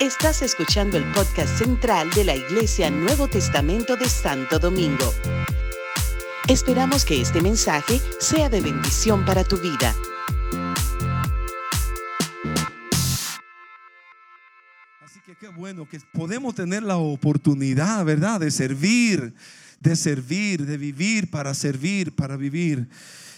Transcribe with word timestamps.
Estás 0.00 0.42
escuchando 0.42 0.96
el 0.98 1.04
podcast 1.12 1.56
central 1.58 2.10
de 2.10 2.24
la 2.24 2.36
Iglesia 2.36 2.90
Nuevo 2.90 3.28
Testamento 3.28 3.96
de 3.96 4.08
Santo 4.08 4.58
Domingo. 4.58 5.12
Esperamos 6.48 7.04
que 7.04 7.20
este 7.20 7.40
mensaje 7.40 8.00
sea 8.20 8.48
de 8.48 8.60
bendición 8.60 9.24
para 9.24 9.42
tu 9.42 9.56
vida. 9.56 9.96
Así 15.00 15.20
que 15.26 15.34
qué 15.34 15.48
bueno 15.48 15.88
que 15.88 15.98
podemos 16.12 16.54
tener 16.54 16.82
la 16.82 16.98
oportunidad, 16.98 18.04
¿verdad? 18.04 18.38
De 18.38 18.50
servir, 18.50 19.34
de 19.80 19.96
servir, 19.96 20.66
de 20.66 20.76
vivir 20.76 21.30
para 21.30 21.52
servir, 21.54 22.14
para 22.14 22.36
vivir. 22.36 22.88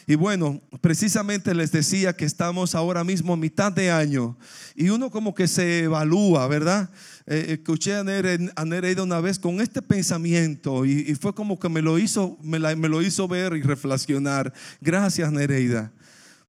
Y 0.09 0.15
bueno, 0.15 0.63
precisamente 0.81 1.55
les 1.55 1.71
decía 1.71 2.17
que 2.17 2.25
estamos 2.25 2.75
ahora 2.75 3.05
mismo 3.05 3.35
a 3.35 3.37
mitad 3.37 3.71
de 3.71 3.91
año 3.91 4.39
y 4.75 4.89
uno 4.89 5.11
como 5.11 5.35
que 5.35 5.47
se 5.47 5.81
evalúa, 5.81 6.47
¿verdad? 6.47 6.89
Eh, 7.27 7.59
escuché 7.59 7.95
a 7.95 8.03
Nereida 8.03 9.03
una 9.03 9.21
vez 9.21 9.39
con 9.39 9.61
este 9.61 9.83
pensamiento 9.83 10.87
y, 10.87 11.15
fue 11.15 11.35
como 11.35 11.59
que 11.59 11.69
me 11.69 11.83
lo 11.83 11.99
hizo, 11.99 12.39
me, 12.41 12.59
lo 12.59 13.03
hizo 13.03 13.29
ver 13.29 13.53
y 13.53 13.61
reflexionar. 13.61 14.51
Gracias, 14.81 15.31
Nereida. 15.31 15.93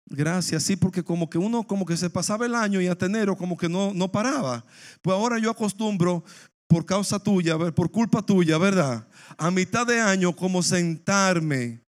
Gracias, 0.06 0.64
sí, 0.64 0.78
porque 0.78 1.04
como 1.04 1.30
que 1.30 1.38
uno 1.38 1.68
como 1.68 1.86
que 1.86 1.98
se 1.98 2.10
pasaba 2.10 2.46
el 2.46 2.56
año 2.56 2.80
y 2.80 2.88
hasta 2.88 3.08
enero 3.08 3.36
como 3.36 3.58
que 3.58 3.68
no, 3.68 3.94
no 3.94 4.10
paraba. 4.10 4.66
Pues 5.02 5.14
ahora 5.14 5.38
yo 5.38 5.52
acostumbro, 5.52 6.24
por 6.66 6.86
causa 6.86 7.20
tuya, 7.20 7.58
por 7.74 7.92
culpa 7.92 8.22
tuya, 8.22 8.58
¿verdad? 8.58 9.06
A 9.38 9.52
mitad 9.52 9.86
de 9.86 10.00
año 10.00 10.34
como 10.34 10.64
sentarme 10.64 11.82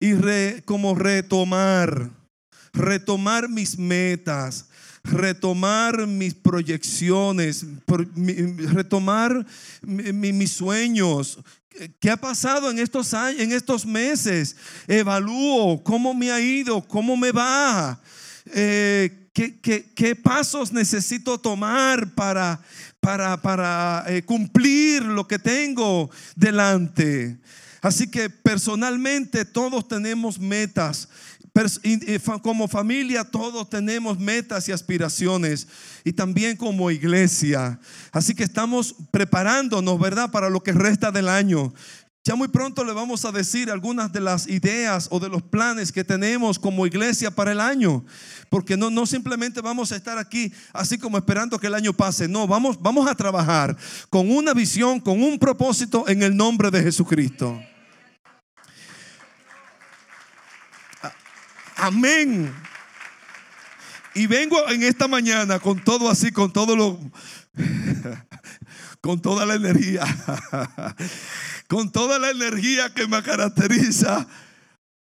y 0.00 0.12
como 0.64 0.94
retomar, 0.94 2.10
retomar 2.72 3.48
mis 3.48 3.78
metas, 3.78 4.68
retomar 5.02 6.06
mis 6.06 6.34
proyecciones, 6.34 7.64
retomar 8.72 9.46
mis 9.82 10.52
sueños. 10.52 11.38
¿Qué 12.00 12.10
ha 12.10 12.16
pasado 12.16 12.70
en 12.70 12.78
estos 12.78 13.14
años, 13.14 13.40
en 13.40 13.52
estos 13.52 13.86
meses? 13.86 14.56
Evalúo 14.86 15.82
cómo 15.82 16.14
me 16.14 16.30
ha 16.30 16.40
ido, 16.40 16.86
cómo 16.86 17.16
me 17.16 17.30
va. 17.30 18.00
Eh, 18.54 19.30
¿qué, 19.32 20.16
pasos 20.16 20.72
necesito 20.72 21.38
tomar 21.38 22.14
para, 22.14 22.60
para, 23.00 23.40
para 23.40 24.04
eh, 24.08 24.22
cumplir 24.22 25.02
lo 25.02 25.26
que 25.26 25.38
tengo 25.38 26.10
delante? 26.34 27.38
Así 27.80 28.10
que 28.10 28.30
personalmente 28.30 29.44
todos 29.44 29.86
tenemos 29.86 30.38
metas. 30.38 31.08
Como 32.42 32.68
familia 32.68 33.24
todos 33.24 33.68
tenemos 33.68 34.18
metas 34.18 34.68
y 34.68 34.72
aspiraciones. 34.72 35.66
Y 36.04 36.12
también 36.12 36.56
como 36.56 36.90
iglesia. 36.90 37.78
Así 38.12 38.34
que 38.34 38.44
estamos 38.44 38.94
preparándonos, 39.10 39.98
¿verdad? 39.98 40.30
Para 40.30 40.50
lo 40.50 40.62
que 40.62 40.72
resta 40.72 41.10
del 41.10 41.28
año. 41.28 41.72
Ya 42.24 42.34
muy 42.34 42.48
pronto 42.48 42.84
le 42.84 42.92
vamos 42.92 43.24
a 43.24 43.32
decir 43.32 43.70
algunas 43.70 44.12
de 44.12 44.20
las 44.20 44.48
ideas 44.48 45.08
o 45.10 45.18
de 45.18 45.30
los 45.30 45.42
planes 45.42 45.90
que 45.90 46.04
tenemos 46.04 46.58
como 46.58 46.86
iglesia 46.86 47.30
para 47.30 47.52
el 47.52 47.60
año. 47.60 48.04
Porque 48.50 48.76
no, 48.76 48.90
no 48.90 49.06
simplemente 49.06 49.62
vamos 49.62 49.92
a 49.92 49.96
estar 49.96 50.18
aquí 50.18 50.52
así 50.74 50.98
como 50.98 51.16
esperando 51.16 51.58
que 51.58 51.68
el 51.68 51.74
año 51.74 51.94
pase. 51.94 52.28
No, 52.28 52.46
vamos, 52.46 52.78
vamos 52.82 53.08
a 53.08 53.14
trabajar 53.14 53.74
con 54.10 54.30
una 54.30 54.52
visión, 54.52 55.00
con 55.00 55.22
un 55.22 55.38
propósito 55.38 56.06
en 56.06 56.22
el 56.22 56.36
nombre 56.36 56.70
de 56.70 56.82
Jesucristo. 56.82 57.58
Amén. 61.78 62.52
Y 64.14 64.26
vengo 64.26 64.68
en 64.68 64.82
esta 64.82 65.06
mañana 65.06 65.60
con 65.60 65.82
todo 65.82 66.10
así, 66.10 66.32
con 66.32 66.52
todo 66.52 66.74
lo... 66.74 66.98
con 69.00 69.22
toda 69.22 69.46
la 69.46 69.54
energía. 69.54 70.04
con 71.68 71.92
toda 71.92 72.18
la 72.18 72.30
energía 72.30 72.92
que 72.92 73.06
me 73.06 73.22
caracteriza. 73.22 74.26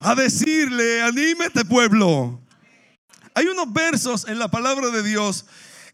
A 0.00 0.14
decirle, 0.16 1.00
anímete 1.02 1.64
pueblo. 1.64 2.42
Hay 3.34 3.46
unos 3.46 3.72
versos 3.72 4.26
en 4.26 4.40
la 4.40 4.48
palabra 4.48 4.90
de 4.90 5.04
Dios 5.04 5.46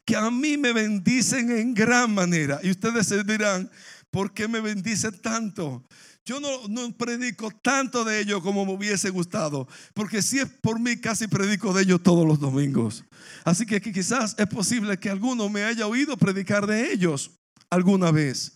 que 0.07 0.17
a 0.17 0.31
mí 0.31 0.57
me 0.57 0.73
bendicen 0.73 1.51
en 1.51 1.75
gran 1.75 2.15
manera. 2.15 2.59
Y 2.63 2.71
ustedes 2.71 3.07
se 3.07 3.23
dirán, 3.23 3.71
¿por 4.11 4.33
qué 4.33 4.49
me 4.49 4.61
bendice 4.61 5.13
tanto? 5.13 5.85
Yo 6.31 6.39
no, 6.39 6.97
predico 6.97 7.51
tanto 7.51 8.05
de 8.05 8.21
ellos 8.21 8.41
como 8.41 8.65
me 8.65 8.73
hubiese 8.75 9.11
gustado, 9.11 9.67
porque 9.95 10.23
si 10.23 10.39
es 10.39 10.49
por 10.49 10.79
mí 10.79 10.97
casi 10.97 11.27
predico 11.27 11.73
de 11.73 11.83
ellos 11.83 12.05
todos 12.05 12.25
los 12.25 12.39
domingos. 12.39 13.03
Así 13.45 13.67
que 13.67 13.81
quizás 13.81 14.37
es 14.39 14.47
posible 14.47 14.97
que 14.97 15.11
alguno 15.11 15.49
me 15.49 15.65
haya 15.65 15.89
oído 15.89 16.17
predicar 16.17 16.69
de 16.69 16.93
ellos 16.93 17.33
alguna 17.69 18.13
vez. 18.13 18.53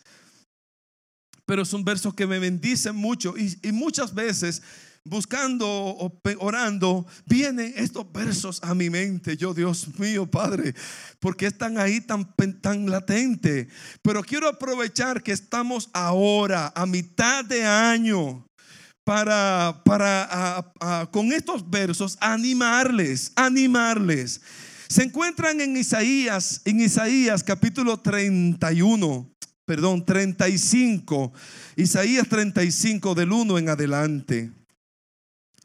Pero 1.47 1.65
son 1.65 1.85
versos 1.85 2.15
que 2.15 2.29
me 2.29 2.39
bendicen 2.39 2.95
mucho 2.95 3.35
y 3.37 3.73
muchas 3.73 4.15
veces 4.15 4.63
buscando, 5.05 6.13
orando, 6.39 7.07
vienen 7.27 7.75
estos 7.77 8.11
versos 8.11 8.61
a 8.63 8.75
mi 8.75 8.89
mente. 8.89 9.37
Yo, 9.37 9.53
Dios 9.53 9.99
mío, 9.99 10.27
Padre, 10.31 10.75
porque 11.21 11.47
están 11.47 11.79
ahí 11.79 12.01
tan, 12.01 12.35
tan 12.61 12.91
latente. 12.91 13.69
Pero 14.03 14.23
quiero 14.23 14.49
aprovechar 14.49 15.23
que 15.23 15.33
estamos 15.33 15.91
ahora, 15.93 16.73
a 16.75 16.87
mitad 16.87 17.45
de 17.45 17.65
año, 17.65 18.47
para, 19.05 19.83
para 19.85 20.73
con 21.13 21.33
estos 21.33 21.69
versos 21.69 22.17
animarles, 22.21 23.33
animarles. 23.37 24.41
Se 24.89 25.03
encuentran 25.03 25.61
en 25.61 25.77
Isaías, 25.77 26.63
en 26.65 26.81
Isaías 26.81 27.45
capítulo 27.45 27.99
31, 28.01 29.31
perdón, 29.67 30.05
35, 30.05 31.33
Isaías 31.77 32.29
35 32.29 33.15
del 33.15 33.33
1 33.33 33.59
en 33.59 33.69
adelante. 33.69 34.64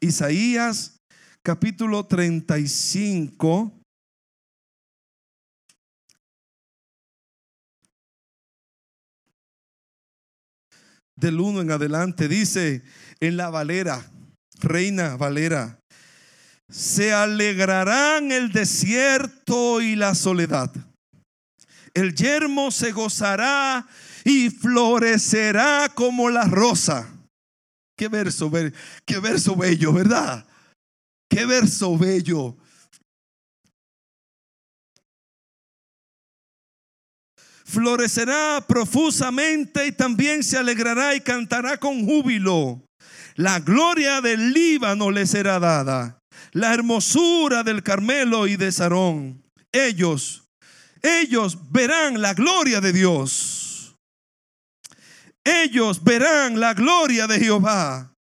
Isaías 0.00 0.98
capítulo 1.42 2.06
35. 2.06 3.70
Del 11.16 11.38
1 11.38 11.60
en 11.60 11.70
adelante 11.70 12.28
dice 12.28 12.82
en 13.20 13.36
la 13.36 13.50
Valera, 13.50 14.10
Reina 14.60 15.16
Valera, 15.16 15.78
se 16.70 17.12
alegrarán 17.12 18.32
el 18.32 18.52
desierto 18.52 19.82
y 19.82 19.96
la 19.96 20.14
soledad. 20.14 20.72
El 21.92 22.14
yermo 22.14 22.70
se 22.70 22.92
gozará 22.92 23.86
y 24.24 24.48
florecerá 24.48 25.90
como 25.94 26.30
la 26.30 26.44
rosa 26.44 27.19
Qué 28.00 28.08
verso, 28.08 28.50
qué 29.04 29.18
verso 29.18 29.54
bello, 29.54 29.92
¿verdad? 29.92 30.46
Qué 31.28 31.44
verso 31.44 31.98
bello. 31.98 32.56
Florecerá 37.66 38.64
profusamente 38.66 39.86
y 39.86 39.92
también 39.92 40.42
se 40.42 40.56
alegrará 40.56 41.14
y 41.14 41.20
cantará 41.20 41.76
con 41.76 42.06
júbilo. 42.06 42.82
La 43.34 43.60
gloria 43.60 44.22
del 44.22 44.54
Líbano 44.54 45.10
le 45.10 45.26
será 45.26 45.58
dada, 45.58 46.20
la 46.52 46.72
hermosura 46.72 47.62
del 47.64 47.82
Carmelo 47.82 48.46
y 48.46 48.56
de 48.56 48.72
Sarón. 48.72 49.42
Ellos, 49.72 50.48
ellos 51.02 51.70
verán 51.70 52.22
la 52.22 52.32
gloria 52.32 52.80
de 52.80 52.94
Dios 52.94 53.59
ellos 55.44 56.02
verán 56.02 56.60
la 56.60 56.74
gloria 56.74 57.26
de 57.26 57.38
Jehová, 57.38 58.14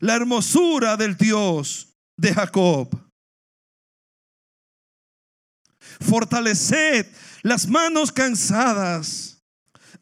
la 0.00 0.14
hermosura 0.14 0.96
del 0.96 1.16
Dios 1.16 1.94
de 2.16 2.34
Jacob. 2.34 2.88
Fortaleced 6.00 7.06
las 7.42 7.68
manos 7.68 8.10
cansadas, 8.10 9.38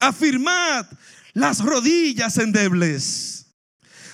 afirmad 0.00 0.86
las 1.34 1.60
rodillas 1.60 2.38
endebles. 2.38 3.46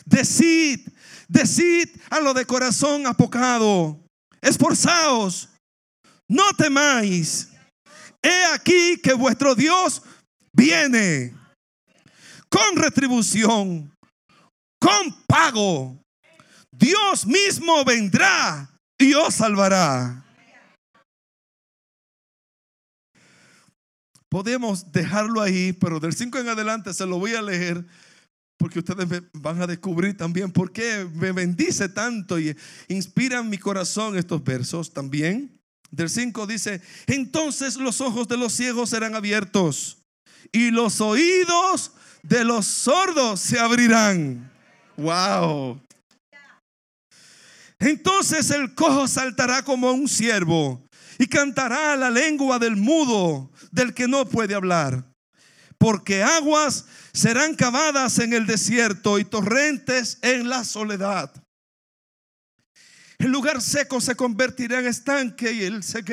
Decid, 0.04 0.88
decid 1.28 1.88
a 2.10 2.20
lo 2.20 2.32
de 2.34 2.46
corazón 2.46 3.06
apocado, 3.06 4.00
esforzaos, 4.40 5.48
no 6.26 6.52
temáis. 6.56 7.48
He 8.22 8.44
aquí 8.52 8.98
que 9.02 9.14
vuestro 9.14 9.54
Dios 9.54 10.02
viene 10.52 11.37
con 12.48 12.76
retribución, 12.76 13.92
con 14.80 15.24
pago. 15.26 16.00
Dios 16.70 17.26
mismo 17.26 17.84
vendrá 17.84 18.70
y 18.98 19.14
os 19.14 19.34
salvará. 19.34 20.24
Podemos 24.30 24.92
dejarlo 24.92 25.40
ahí, 25.40 25.72
pero 25.72 26.00
del 26.00 26.12
5 26.12 26.38
en 26.38 26.48
adelante 26.48 26.92
se 26.92 27.06
lo 27.06 27.18
voy 27.18 27.34
a 27.34 27.42
leer 27.42 27.84
porque 28.58 28.80
ustedes 28.80 29.22
van 29.32 29.62
a 29.62 29.66
descubrir 29.66 30.16
también 30.16 30.50
por 30.50 30.72
qué 30.72 31.08
me 31.14 31.32
bendice 31.32 31.88
tanto 31.88 32.38
y 32.38 32.56
inspiran 32.88 33.48
mi 33.48 33.56
corazón 33.56 34.18
estos 34.18 34.42
versos 34.42 34.92
también. 34.92 35.58
del 35.90 36.10
5 36.10 36.46
dice, 36.46 36.82
entonces 37.06 37.76
los 37.76 38.02
ojos 38.02 38.28
de 38.28 38.36
los 38.36 38.52
ciegos 38.52 38.90
serán 38.90 39.14
abiertos 39.14 39.98
y 40.52 40.70
los 40.70 41.00
oídos 41.00 41.92
de 42.22 42.44
los 42.44 42.66
sordos 42.66 43.40
se 43.40 43.58
abrirán. 43.58 44.50
Wow. 44.96 45.80
Entonces 47.78 48.50
el 48.50 48.74
cojo 48.74 49.06
saltará 49.06 49.62
como 49.62 49.92
un 49.92 50.08
ciervo 50.08 50.82
y 51.18 51.26
cantará 51.26 51.96
la 51.96 52.10
lengua 52.10 52.58
del 52.58 52.76
mudo, 52.76 53.50
del 53.70 53.94
que 53.94 54.08
no 54.08 54.28
puede 54.28 54.54
hablar. 54.54 55.04
Porque 55.78 56.22
aguas 56.22 56.86
serán 57.12 57.54
cavadas 57.54 58.18
en 58.18 58.32
el 58.32 58.46
desierto 58.46 59.18
y 59.18 59.24
torrentes 59.24 60.18
en 60.22 60.48
la 60.48 60.64
soledad. 60.64 61.32
El 63.18 63.30
lugar 63.30 63.60
seco 63.60 64.00
se 64.00 64.14
convertirá 64.14 64.78
en 64.80 64.86
estanque 64.86 65.52
y 65.52 65.64
él 65.64 65.82
se 65.82 66.04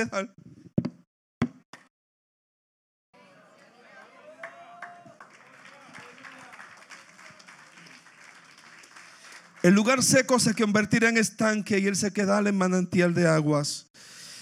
El 9.65 9.73
lugar 9.73 10.03
seco 10.03 10.37
se 10.37 10.53
convertirá 10.53 11.09
en 11.09 11.17
estanque 11.17 11.79
y 11.79 11.87
él 11.87 11.95
se 11.95 12.13
quedará 12.13 12.47
en 12.47 12.55
manantial 12.55 13.15
de 13.15 13.27
aguas. 13.27 13.87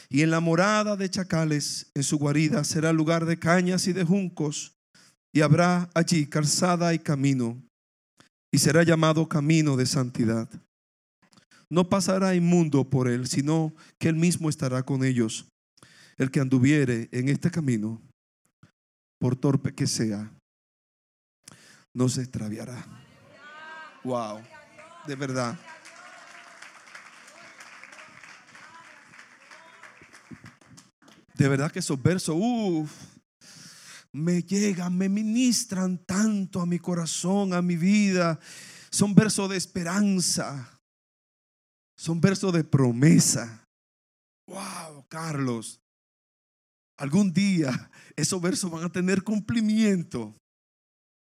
Y 0.10 0.22
en 0.22 0.32
la 0.32 0.42
morada 0.42 0.98
de 0.98 1.10
chacales, 1.10 1.88
en 1.96 2.04
su 2.04 2.18
guarida, 2.18 2.64
será 2.66 2.92
lugar 2.92 3.26
de 3.26 3.40
cañas 3.40 3.88
y 3.88 3.94
de 3.94 4.04
juncos. 4.04 4.76
Y 5.32 5.40
habrá 5.40 5.90
allí 5.94 6.28
calzada 6.28 6.94
y 6.94 7.00
camino. 7.00 7.64
Y 8.52 8.58
será 8.58 8.84
llamado 8.84 9.30
camino 9.30 9.78
de 9.78 9.86
santidad 9.86 10.50
no 11.74 11.90
pasará 11.90 12.36
inmundo 12.36 12.88
por 12.88 13.08
él, 13.08 13.28
sino 13.28 13.74
que 13.98 14.08
él 14.08 14.16
mismo 14.16 14.48
estará 14.48 14.84
con 14.84 15.04
ellos. 15.04 15.48
El 16.18 16.30
que 16.30 16.40
anduviere 16.40 17.10
en 17.12 17.30
este 17.30 17.50
camino, 17.50 18.00
por 19.20 19.36
torpe 19.36 19.74
que 19.74 19.88
sea, 19.88 20.32
no 21.96 22.10
se 22.10 22.22
extraviará. 22.22 22.86
Wow, 24.04 24.42
de 25.06 25.16
verdad. 25.16 25.58
De 31.34 31.48
verdad 31.48 31.72
que 31.72 31.80
esos 31.80 32.02
versos, 32.02 32.36
uff, 32.38 32.92
me 34.12 34.44
llegan, 34.44 34.96
me 34.98 35.10
ministran 35.10 35.98
tanto 35.98 36.62
a 36.62 36.66
mi 36.66 36.80
corazón, 36.80 37.54
a 37.54 37.62
mi 37.62 37.76
vida. 37.76 38.40
Son 38.92 39.16
versos 39.16 39.50
de 39.50 39.58
esperanza. 39.58 40.80
Son 41.98 42.22
versos 42.22 42.54
de 42.54 42.64
promesa. 42.64 43.66
Wow, 44.48 45.06
Carlos. 45.10 45.80
Algún 46.98 47.34
día 47.34 47.90
esos 48.16 48.40
versos 48.40 48.70
van 48.70 48.84
a 48.84 48.92
tener 48.92 49.24
cumplimiento. 49.24 50.36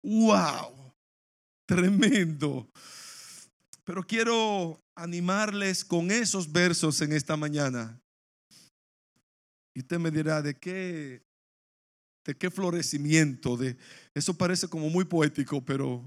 Wow, 0.04 0.94
tremendo. 1.68 2.68
Pero 3.86 4.04
quiero 4.04 4.80
animarles 4.96 5.84
con 5.84 6.12
esos 6.12 6.52
versos 6.52 7.02
en 7.02 7.14
esta 7.14 7.36
mañana. 7.36 8.00
Y 9.74 9.80
usted 9.80 10.00
me 10.00 10.12
dirá, 10.12 10.42
¿de 10.42 10.56
qué, 10.56 11.24
de 12.26 12.36
qué 12.36 12.52
florecimiento? 12.52 13.58
De, 13.58 13.78
eso 14.14 14.38
parece 14.38 14.68
como 14.68 14.90
muy 14.90 15.06
poético, 15.06 15.64
pero 15.64 16.04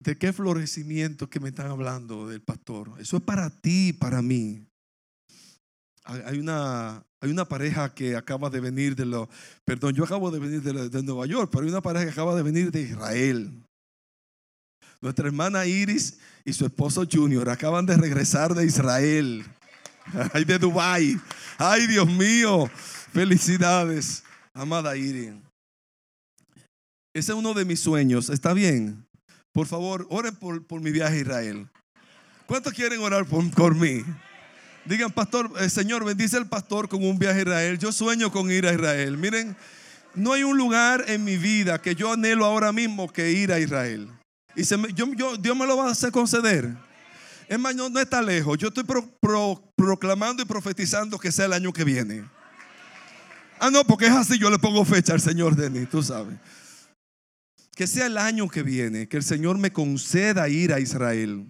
¿De 0.00 0.16
qué 0.16 0.32
florecimiento 0.32 1.28
que 1.28 1.40
me 1.40 1.48
están 1.48 1.70
hablando 1.70 2.28
del 2.28 2.40
pastor? 2.40 2.92
Eso 3.00 3.16
es 3.16 3.22
para 3.22 3.50
ti, 3.50 3.92
para 3.92 4.22
mí. 4.22 4.64
Hay 6.04 6.38
una, 6.38 7.04
hay 7.20 7.30
una 7.30 7.46
pareja 7.46 7.92
que 7.92 8.16
acaba 8.16 8.48
de 8.48 8.60
venir 8.60 8.94
de 8.94 9.04
lo, 9.04 9.28
perdón, 9.64 9.94
yo 9.94 10.04
acabo 10.04 10.30
de 10.30 10.38
venir 10.38 10.62
de, 10.62 10.88
de 10.88 11.02
Nueva 11.02 11.26
York, 11.26 11.50
pero 11.52 11.64
hay 11.64 11.70
una 11.70 11.82
pareja 11.82 12.06
que 12.06 12.12
acaba 12.12 12.34
de 12.34 12.42
venir 12.42 12.70
de 12.70 12.82
Israel. 12.82 13.62
Nuestra 15.00 15.26
hermana 15.26 15.66
Iris 15.66 16.18
y 16.48 16.54
su 16.54 16.64
esposo 16.64 17.04
Junior 17.10 17.50
acaban 17.50 17.84
de 17.84 17.94
regresar 17.94 18.54
de 18.54 18.64
Israel. 18.64 19.44
Ay, 20.32 20.46
de 20.46 20.58
Dubai. 20.58 21.20
Ay, 21.58 21.86
Dios 21.86 22.08
mío. 22.08 22.70
Felicidades, 23.12 24.24
amada 24.54 24.96
Iris. 24.96 25.34
Ese 27.12 27.32
es 27.32 27.38
uno 27.38 27.52
de 27.52 27.66
mis 27.66 27.80
sueños. 27.80 28.30
¿Está 28.30 28.54
bien? 28.54 29.06
Por 29.52 29.66
favor, 29.66 30.06
oren 30.08 30.34
por, 30.36 30.80
mi 30.80 30.90
viaje 30.90 31.16
a 31.16 31.20
Israel. 31.20 31.68
¿Cuántos 32.46 32.72
quieren 32.72 33.00
orar 33.00 33.26
por, 33.26 33.74
mí? 33.74 34.02
Digan, 34.86 35.12
pastor, 35.12 35.52
eh, 35.60 35.68
Señor, 35.68 36.02
bendice 36.02 36.38
al 36.38 36.48
pastor 36.48 36.88
con 36.88 37.04
un 37.04 37.18
viaje 37.18 37.40
a 37.40 37.42
Israel. 37.42 37.78
Yo 37.78 37.92
sueño 37.92 38.32
con 38.32 38.50
ir 38.50 38.66
a 38.66 38.72
Israel. 38.72 39.18
Miren, 39.18 39.54
no 40.14 40.32
hay 40.32 40.44
un 40.44 40.56
lugar 40.56 41.04
en 41.08 41.24
mi 41.24 41.36
vida 41.36 41.82
que 41.82 41.94
yo 41.94 42.14
anhelo 42.14 42.46
ahora 42.46 42.72
mismo 42.72 43.12
que 43.12 43.32
ir 43.32 43.52
a 43.52 43.60
Israel. 43.60 44.08
Y 44.58 44.64
se 44.64 44.76
yo, 44.94 45.36
Dios 45.38 45.56
me 45.56 45.66
lo 45.66 45.76
va 45.76 45.88
a 45.88 45.92
hacer 45.92 46.10
conceder. 46.10 46.76
Es 47.48 47.58
más, 47.58 47.74
no, 47.74 47.86
está 47.98 48.20
lejos. 48.20 48.58
Yo 48.58 48.68
estoy 48.68 48.84
proclamando 49.74 50.42
y 50.42 50.46
profetizando 50.46 51.18
que 51.18 51.32
sea 51.32 51.46
el 51.46 51.54
año 51.54 51.72
que 51.72 51.84
viene. 51.84 52.28
Ah, 53.58 53.70
no, 53.70 53.84
porque 53.84 54.06
es 54.06 54.12
así. 54.12 54.38
Yo 54.38 54.50
le 54.50 54.58
pongo 54.58 54.84
fecha 54.84 55.14
al 55.14 55.20
Señor 55.22 55.56
Denis, 55.56 55.88
tú 55.88 56.02
sabes 56.02 56.36
que 57.78 57.86
sea 57.86 58.06
el 58.06 58.18
año 58.18 58.48
que 58.48 58.64
viene, 58.64 59.06
que 59.06 59.18
el 59.18 59.22
Señor 59.22 59.56
me 59.56 59.72
conceda 59.72 60.48
ir 60.48 60.72
a 60.72 60.80
Israel. 60.80 61.48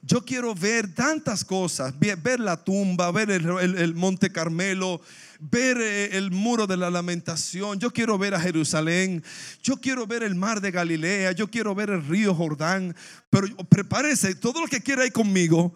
Yo 0.00 0.24
quiero 0.24 0.54
ver 0.54 0.94
tantas 0.94 1.44
cosas, 1.44 1.92
ver 1.98 2.38
la 2.38 2.62
tumba, 2.62 3.10
ver 3.10 3.32
el, 3.32 3.94
Monte 3.96 4.30
Carmelo, 4.30 5.00
ver 5.40 5.78
eh, 5.80 6.16
el 6.16 6.30
muro 6.30 6.66
de 6.66 6.76
la 6.76 6.90
lamentación. 6.90 7.78
Yo 7.78 7.92
quiero 7.92 8.18
ver 8.18 8.34
a 8.34 8.40
Jerusalén. 8.40 9.22
Yo 9.62 9.76
quiero 9.76 10.06
ver 10.06 10.22
el 10.22 10.34
mar 10.34 10.60
de 10.60 10.70
Galilea. 10.70 11.32
Yo 11.32 11.48
quiero 11.48 11.74
ver 11.74 11.90
el 11.90 12.06
río 12.06 12.34
Jordán. 12.34 12.94
Pero 13.30 13.48
prepárese, 13.68 14.34
todo 14.34 14.60
lo 14.60 14.66
que 14.66 14.80
quiera 14.80 15.04
ir 15.04 15.12
conmigo, 15.12 15.74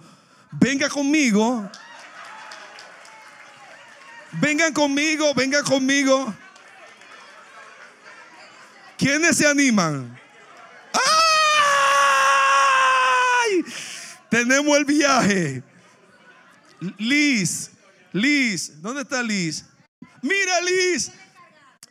venga 0.53 0.89
conmigo. 0.89 1.71
Vengan 4.33 4.73
conmigo, 4.73 5.35
vengan 5.35 5.65
conmigo. 5.65 6.33
¿Quiénes 8.97 9.37
se 9.37 9.47
animan? 9.47 10.17
¡Ay! 13.49 13.65
Tenemos 14.29 14.79
el 14.79 14.85
viaje. 14.85 15.63
Liz, 16.99 17.71
Liz, 18.13 18.81
¿dónde 18.83 19.03
está 19.03 19.23
Liz? 19.23 19.65
Mira, 20.23 20.61
Liz. 20.61 21.13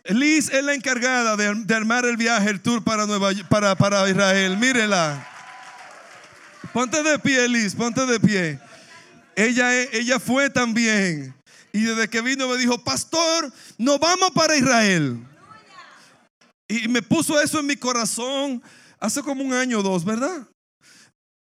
Liz 0.05 0.49
es 0.49 0.63
la 0.63 0.73
encargada 0.73 1.35
de, 1.35 1.75
armar 1.75 2.05
el 2.05 2.17
viaje, 2.17 2.49
el 2.49 2.61
tour 2.61 2.83
para, 2.83 3.05
Nueva, 3.05 3.31
para, 3.49 3.75
para 3.75 4.09
Israel. 4.09 4.57
Mírela. 4.57 5.27
Ponte 6.73 7.01
de 7.03 7.19
pie, 7.19 7.47
Liz, 7.47 7.75
ponte 7.75 8.05
de 8.05 8.19
pie. 8.19 8.59
Ella, 9.35 9.81
ella 9.93 10.19
fue 10.19 10.49
también. 10.49 11.33
Y 11.71 11.83
desde 11.83 12.09
que 12.09 12.21
vino 12.21 12.47
me 12.47 12.57
dijo, 12.57 12.83
pastor, 12.83 13.51
nos 13.77 13.99
vamos 13.99 14.31
para 14.31 14.55
Israel. 14.55 15.19
Y 16.67 16.87
me 16.87 17.01
puso 17.01 17.39
eso 17.39 17.59
en 17.59 17.67
mi 17.67 17.75
corazón 17.75 18.61
hace 18.99 19.21
como 19.21 19.43
un 19.43 19.53
año 19.53 19.79
o 19.79 19.83
dos, 19.83 20.03
¿verdad? 20.03 20.47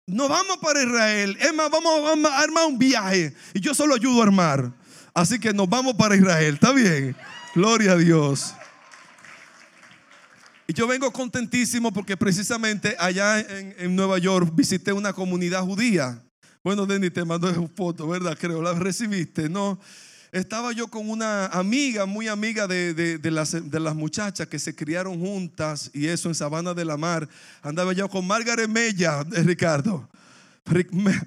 No 0.06 0.28
vamos 0.28 0.58
para 0.58 0.82
Israel. 0.82 1.36
Es 1.40 1.54
más, 1.54 1.70
vamos, 1.70 2.26
a 2.26 2.38
armar 2.38 2.66
un 2.66 2.78
viaje. 2.78 3.34
Y 3.54 3.60
yo 3.60 3.74
solo 3.74 3.94
ayudo 3.94 4.20
a 4.20 4.24
armar. 4.24 4.72
Así 5.14 5.38
que 5.38 5.52
nos 5.52 5.68
vamos 5.68 5.94
para 5.94 6.16
Israel. 6.16 6.54
¿Está 6.54 6.72
bien? 6.72 7.16
Gloria 7.54 7.92
a 7.92 7.96
Dios. 7.96 8.54
Y 10.66 10.72
yo 10.72 10.86
vengo 10.86 11.10
contentísimo 11.12 11.92
porque 11.92 12.16
precisamente 12.16 12.96
allá 12.98 13.40
en, 13.40 13.94
Nueva 13.94 14.18
York 14.18 14.50
visité 14.54 14.92
una 14.92 15.12
comunidad 15.12 15.62
judía. 15.62 16.22
Bueno, 16.62 16.86
Denny, 16.86 17.10
te 17.10 17.24
mandó 17.24 17.52
foto, 17.76 18.08
¿verdad? 18.08 18.36
Creo, 18.38 18.62
la 18.62 18.72
recibiste, 18.72 19.48
¿no? 19.48 19.78
Estaba 20.34 20.72
yo 20.72 20.88
con 20.88 21.08
una 21.08 21.46
amiga, 21.46 22.06
muy 22.06 22.26
amiga 22.26 22.66
de, 22.66 23.20
las, 23.30 23.70
de, 23.70 23.80
las, 23.80 23.94
muchachas 23.94 24.48
que 24.48 24.58
se 24.58 24.74
criaron 24.74 25.20
juntas 25.20 25.92
y 25.94 26.08
eso 26.08 26.28
en 26.28 26.34
Sabana 26.34 26.74
de 26.74 26.84
la 26.84 26.96
Mar. 26.96 27.28
Andaba 27.62 27.92
yo 27.92 28.08
con 28.08 28.26
Margaret 28.26 28.68
Mella, 28.68 29.22
Ricardo. 29.22 30.08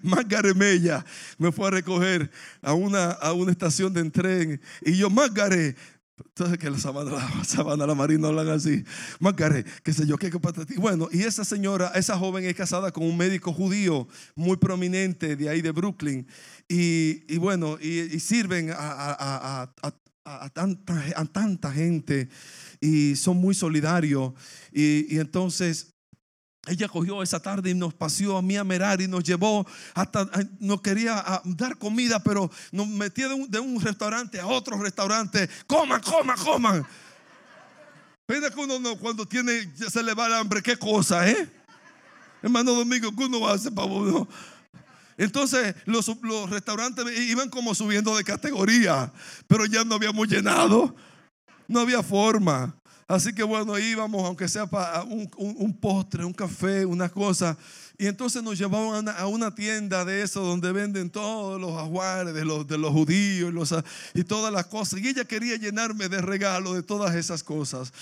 Margaret 0.03 0.55
Mella 0.55 1.05
me 1.37 1.53
fue 1.53 1.67
a 1.67 1.71
recoger 1.71 2.29
a 2.61 2.73
una, 2.73 3.11
a 3.11 3.31
una 3.31 3.51
estación 3.51 3.93
de 3.93 4.09
tren 4.09 4.59
y 4.81 4.97
yo, 4.97 5.09
Margaret, 5.09 5.77
entonces 6.17 6.57
que 6.57 6.69
la 6.69 6.79
sabana, 6.79 7.11
la 7.11 7.43
sabana, 7.43 7.85
la 7.85 7.95
marina 7.95 8.27
hablan 8.27 8.49
así. 8.49 8.83
Margaret, 9.19 9.67
qué 9.83 9.93
sé 9.93 10.05
yo, 10.05 10.17
qué 10.17 10.31
Bueno, 10.77 11.07
y 11.11 11.21
esa 11.21 11.45
señora, 11.45 11.91
esa 11.95 12.17
joven 12.17 12.43
es 12.45 12.55
casada 12.55 12.91
con 12.91 13.05
un 13.05 13.15
médico 13.15 13.53
judío 13.53 14.07
muy 14.35 14.57
prominente 14.57 15.35
de 15.35 15.49
ahí 15.49 15.61
de 15.61 15.71
Brooklyn. 15.71 16.27
Y, 16.69 17.38
bueno, 17.38 17.77
y, 17.79 18.19
sirven 18.19 18.71
a, 18.75 19.71
tanta, 20.53 21.03
a, 21.15 21.25
tanta, 21.25 21.71
gente 21.71 22.29
y 22.81 23.15
son 23.15 23.38
muy 23.38 23.55
solidarios. 23.55 24.33
Y, 24.71 25.17
entonces 25.17 25.93
ella 26.67 26.89
cogió 26.89 27.24
esa 27.24 27.39
tarde 27.39 27.69
y 27.69 27.74
nos 27.74 27.93
paseó 27.93 28.38
a 28.38 28.41
mí 28.41 28.57
a 28.57 28.63
Merar 28.65 29.00
y 29.00 29.07
nos 29.07 29.24
llevó 29.24 29.65
hasta, 29.93 30.29
no 30.59 30.81
quería 30.81 31.41
dar 31.45 31.77
comida, 31.77 32.21
pero 32.21 32.51
nos 32.74 32.88
metía 32.88 33.29
de 33.29 33.59
un, 33.59 33.81
restaurante 33.81 34.39
a 34.39 34.47
otro 34.47 34.77
restaurante. 34.77 35.50
Coman, 35.65 36.01
coman, 36.01 36.38
coman. 36.38 36.88
Pena 38.25 38.50
que 38.50 38.59
uno 38.59 38.97
cuando 38.97 39.25
tiene, 39.25 39.71
se 39.89 40.03
le 40.03 40.13
va 40.13 40.27
el 40.27 40.33
hambre, 40.33 40.62
qué 40.62 40.75
cosa, 40.75 41.29
¿eh? 41.29 41.50
Hermano 42.41 42.74
Domingo, 42.74 43.15
¿qué 43.15 43.24
uno 43.24 43.47
hace 43.47 43.71
para 43.71 43.88
uno? 43.88 44.27
Entonces 45.17 45.75
los, 45.86 46.07
los, 46.21 46.50
restaurantes 46.50 47.05
iban 47.27 47.50
como 47.50 47.74
subiendo 47.74 48.15
de 48.15 48.24
categoría, 48.24 49.12
pero 49.47 49.65
ya 49.65 49.83
no 49.83 49.95
habíamos 49.95 50.27
llenado, 50.27 50.95
no 51.67 51.79
había 51.79 52.03
forma. 52.03 52.75
Así 53.07 53.33
que 53.33 53.41
bueno, 53.41 53.79
íbamos, 53.79 54.25
aunque 54.25 54.50
sea 54.50 54.67
para 54.67 55.01
un, 55.03 55.77
postre, 55.79 56.25
un 56.25 56.33
café, 56.33 56.86
una 56.86 57.07
cosa. 57.07 57.57
Y 57.97 58.05
entonces 58.05 58.43
nos 58.43 58.57
llevaban 58.59 59.07
a 59.07 59.27
una, 59.27 59.55
tienda 59.55 60.03
de 60.03 60.21
eso 60.21 60.41
donde 60.41 60.71
venden 60.74 61.09
todos 61.09 61.59
los 61.59 61.71
ajuares 61.71 62.33
de 62.33 62.43
los, 62.43 62.67
de 62.67 62.77
los 62.77 62.91
judíos 62.91 63.74
y 64.13 64.24
todas 64.25 64.51
las 64.51 64.65
cosas. 64.65 65.00
Y 65.00 65.07
ella 65.07 65.24
quería 65.24 65.55
llenarme 65.55 66.09
de 66.09 66.21
regalos 66.21 66.75
de 66.75 66.83
todas 66.83 67.15
esas 67.15 67.43
cosas. 67.43 67.93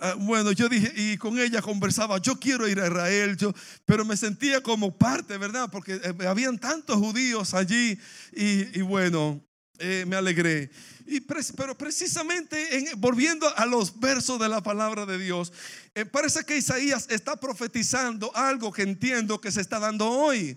Ah, 0.00 0.14
bueno, 0.16 0.52
yo 0.52 0.68
dije, 0.68 0.92
y 0.94 1.16
con 1.16 1.40
ella 1.40 1.60
conversaba, 1.60 2.18
yo 2.18 2.38
quiero 2.38 2.68
ir 2.68 2.78
a 2.78 2.86
Israel, 2.86 3.36
yo, 3.36 3.52
pero 3.84 4.04
me 4.04 4.16
sentía 4.16 4.62
como 4.62 4.96
parte, 4.96 5.36
¿verdad? 5.36 5.68
Porque 5.72 5.94
eh, 5.94 6.26
habían 6.28 6.56
tantos 6.56 6.96
judíos 6.98 7.52
allí 7.52 7.98
y, 8.30 8.80
bueno, 8.82 9.44
eh, 9.80 10.04
me 10.06 10.14
alegré. 10.14 10.70
Y, 11.04 11.20
pero 11.20 11.76
precisamente 11.76 12.92
volviendo 12.96 13.52
a 13.56 13.66
los 13.66 13.98
versos 13.98 14.38
de 14.38 14.48
la 14.48 14.62
palabra 14.62 15.04
de 15.04 15.18
Dios, 15.18 15.52
eh, 15.96 16.04
parece 16.04 16.44
que 16.44 16.56
Isaías 16.56 17.08
está 17.10 17.34
profetizando 17.34 18.30
algo 18.36 18.70
que 18.70 18.82
entiendo 18.82 19.40
que 19.40 19.50
se 19.50 19.60
está 19.60 19.80
dando 19.80 20.08
hoy, 20.08 20.56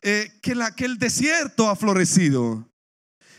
que, 0.00 0.54
la, 0.54 0.72
que 0.76 0.84
el 0.84 0.98
desierto 0.98 1.68
ha 1.68 1.74
florecido 1.74 2.64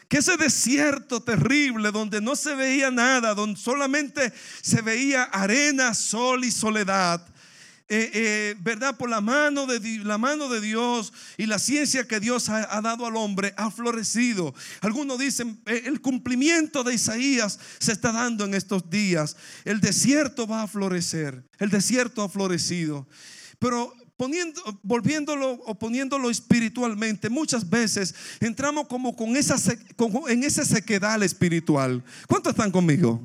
que 0.10 0.18
ese 0.18 0.36
desierto 0.38 1.22
terrible 1.22 1.92
donde 1.92 2.20
no 2.20 2.36
se 2.36 2.56
veía 2.56 2.89
nada, 2.89 3.36
donde 3.36 3.60
solamente 3.60 4.34
se 4.62 4.82
veía 4.82 5.24
arena, 5.24 5.94
sol 5.94 6.44
y 6.44 6.51
soledad, 6.51 7.25
eh, 7.92 8.12
eh, 8.13 8.56
¿verdad? 8.60 8.98
Por 8.98 9.10
la 9.10 9.22
mano, 9.22 9.68
de, 9.68 9.80
la 10.04 10.18
mano 10.18 10.50
de 10.50 10.62
Dios 10.62 11.13
y 11.38 11.46
la 11.46 11.60
ciencia 11.60 12.08
que 12.08 12.20
Dios 12.20 12.50
ha, 12.50 12.82
dado 12.82 13.06
al 13.06 13.16
hombre 13.16 13.54
ha 13.56 13.70
florecido. 13.70 14.54
Algunos 14.82 15.20
dicen, 15.20 15.60
eh, 15.68 15.84
el 15.86 16.01
cumplimiento 16.01 16.84
de 16.84 16.96
Isaías 16.96 17.60
se 17.80 17.92
está 17.92 18.12
dando 18.12 18.46
en 18.46 18.56
estos 18.56 18.89
días. 18.89 19.38
El 19.63 19.80
desierto 19.80 20.48
va 20.48 20.63
a 20.63 20.68
florecer, 20.68 21.44
el 21.60 21.70
desierto 21.70 22.24
ha 22.24 22.30
florecido. 22.30 23.08
Pero 23.60 23.94
poniendo, 24.19 24.61
volviéndolo 24.83 25.53
o 25.65 25.79
poniéndolo 25.79 26.29
espiritualmente, 26.29 27.29
muchas 27.29 27.67
veces 27.67 28.13
entramos 28.41 28.85
como 28.88 29.15
con 29.15 29.38
esa, 29.38 29.55
en 30.27 30.43
esa 30.43 30.65
sequedad 30.65 31.23
espiritual. 31.23 32.03
¿Cuántos 32.27 32.51
están 32.51 32.69
conmigo? 32.69 33.21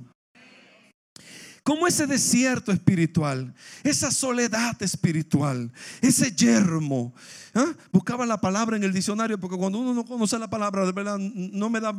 Como 1.65 1.89
ese 1.89 2.07
desierto 2.07 2.71
espiritual, 2.71 3.53
esa 3.83 4.13
soledad 4.13 4.81
espiritual, 4.83 5.73
ese 6.01 6.31
yermo. 6.31 7.13
¿ah? 7.55 7.75
Buscaba 7.91 8.25
la 8.25 8.41
palabra 8.41 8.77
en 8.77 8.85
el 8.85 8.93
diccionario 8.93 9.41
porque 9.41 9.57
cuando 9.57 9.81
uno 9.81 9.95
no 9.95 10.05
conoce 10.05 10.39
la 10.39 10.49
palabra, 10.49 10.87
de 10.87 10.93
verdad, 10.93 11.19
no 11.19 11.71
me 11.71 11.81
da 11.81 11.93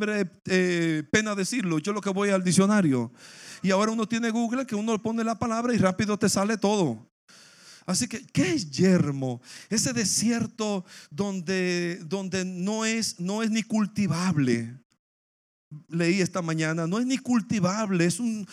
eh, 0.45 1.03
pena 1.11 1.35
decirlo. 1.35 1.79
Yo 1.79 1.91
lo 1.91 1.99
que 1.99 2.11
voy 2.11 2.29
al 2.29 2.45
diccionario. 2.45 3.11
Y 3.61 3.71
ahora 3.71 3.91
uno 3.91 4.07
tiene 4.07 4.29
Google 4.29 4.65
que 4.65 4.75
uno 4.75 4.97
pone 5.01 5.21
la 5.25 5.37
palabra 5.37 5.73
y 5.73 5.77
rápido 5.79 6.17
te 6.17 6.29
sale 6.29 6.57
todo. 6.57 7.05
Así 7.85 8.07
que, 8.07 8.25
¿qué 8.27 8.53
es 8.53 8.71
yermo? 8.71 9.41
Ese 9.69 9.93
desierto 9.93 10.85
donde, 11.11 11.99
donde 12.05 12.43
no, 12.43 12.83
es, 12.83 13.19
no 13.19 13.43
es 13.43 13.51
ni 13.51 13.61
cultivable. 13.61 14.73
Leí 15.89 16.21
esta 16.21 16.41
mañana, 16.41 16.87
no 16.87 16.99
es 16.99 17.05
ni 17.05 17.17
cultivable, 17.17 18.05
es 18.05 18.19
un, 18.19 18.47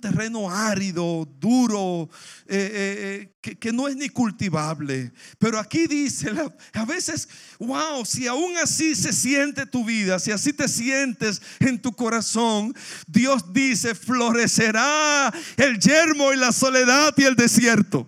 terreno 0.00 0.50
árido, 0.50 1.26
duro, 1.38 2.10
eh, 2.46 2.70
eh, 2.72 3.32
eh, 3.42 3.56
que, 3.56 3.72
no 3.72 3.88
es 3.88 3.96
ni 3.96 4.08
cultivable. 4.08 5.12
Pero 5.38 5.58
aquí 5.58 5.86
dice, 5.86 6.30
a 6.72 6.84
veces, 6.84 7.28
wow, 7.58 8.04
si 8.04 8.26
aún 8.26 8.56
así 8.58 8.94
se 8.94 9.12
siente 9.12 9.64
tu 9.64 9.84
vida, 9.84 10.18
si 10.18 10.32
así 10.32 10.52
te 10.52 10.68
sientes 10.68 11.40
en 11.60 11.80
tu 11.80 11.92
corazón, 11.92 12.74
Dios 13.06 13.52
dice, 13.52 13.94
florecerá 13.94 15.32
el 15.56 15.78
yermo 15.78 16.32
y 16.32 16.36
la 16.36 16.52
soledad 16.52 17.14
y 17.16 17.22
el 17.24 17.36
desierto. 17.36 18.06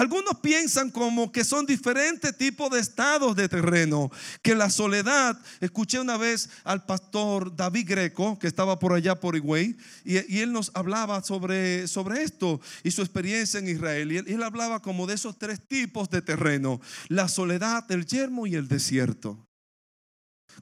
Algunos 0.00 0.38
piensan 0.40 0.90
como 0.90 1.30
que 1.30 1.44
son 1.44 1.66
diferentes 1.66 2.34
tipos 2.34 2.70
de 2.70 2.80
estados 2.80 3.36
de 3.36 3.50
terreno, 3.50 4.10
que 4.40 4.54
la 4.54 4.70
soledad, 4.70 5.38
escuché 5.60 6.00
una 6.00 6.16
vez 6.16 6.48
al 6.64 6.86
pastor 6.86 7.54
David 7.54 7.86
Greco, 7.86 8.38
que 8.38 8.46
estaba 8.46 8.78
por 8.78 8.94
allá 8.94 9.20
por 9.20 9.36
Higüey, 9.36 9.76
y, 10.02 10.38
él 10.38 10.54
nos 10.54 10.70
hablaba 10.72 11.22
sobre, 11.22 11.86
sobre 11.86 12.22
esto 12.22 12.62
y 12.82 12.92
su 12.92 13.02
experiencia 13.02 13.60
en 13.60 13.68
Israel. 13.68 14.10
Y 14.10 14.16
él, 14.16 14.24
él 14.26 14.42
hablaba 14.42 14.80
como 14.80 15.06
de 15.06 15.16
esos 15.16 15.36
tres 15.36 15.60
tipos 15.68 16.08
de 16.08 16.22
terreno, 16.22 16.80
la 17.08 17.28
soledad, 17.28 17.84
el 17.92 18.06
yermo 18.06 18.46
y 18.46 18.54
el 18.54 18.68
desierto 18.68 19.46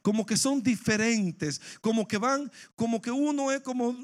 como 0.02 0.26
que 0.26 0.37
son 0.37 0.62
diferentes, 0.62 1.61
como 1.80 2.07
que 2.07 2.18
van, 2.18 2.52
como 2.76 3.00
que 3.02 3.11
uno 3.11 3.50
es 3.50 3.62
como 3.62 3.97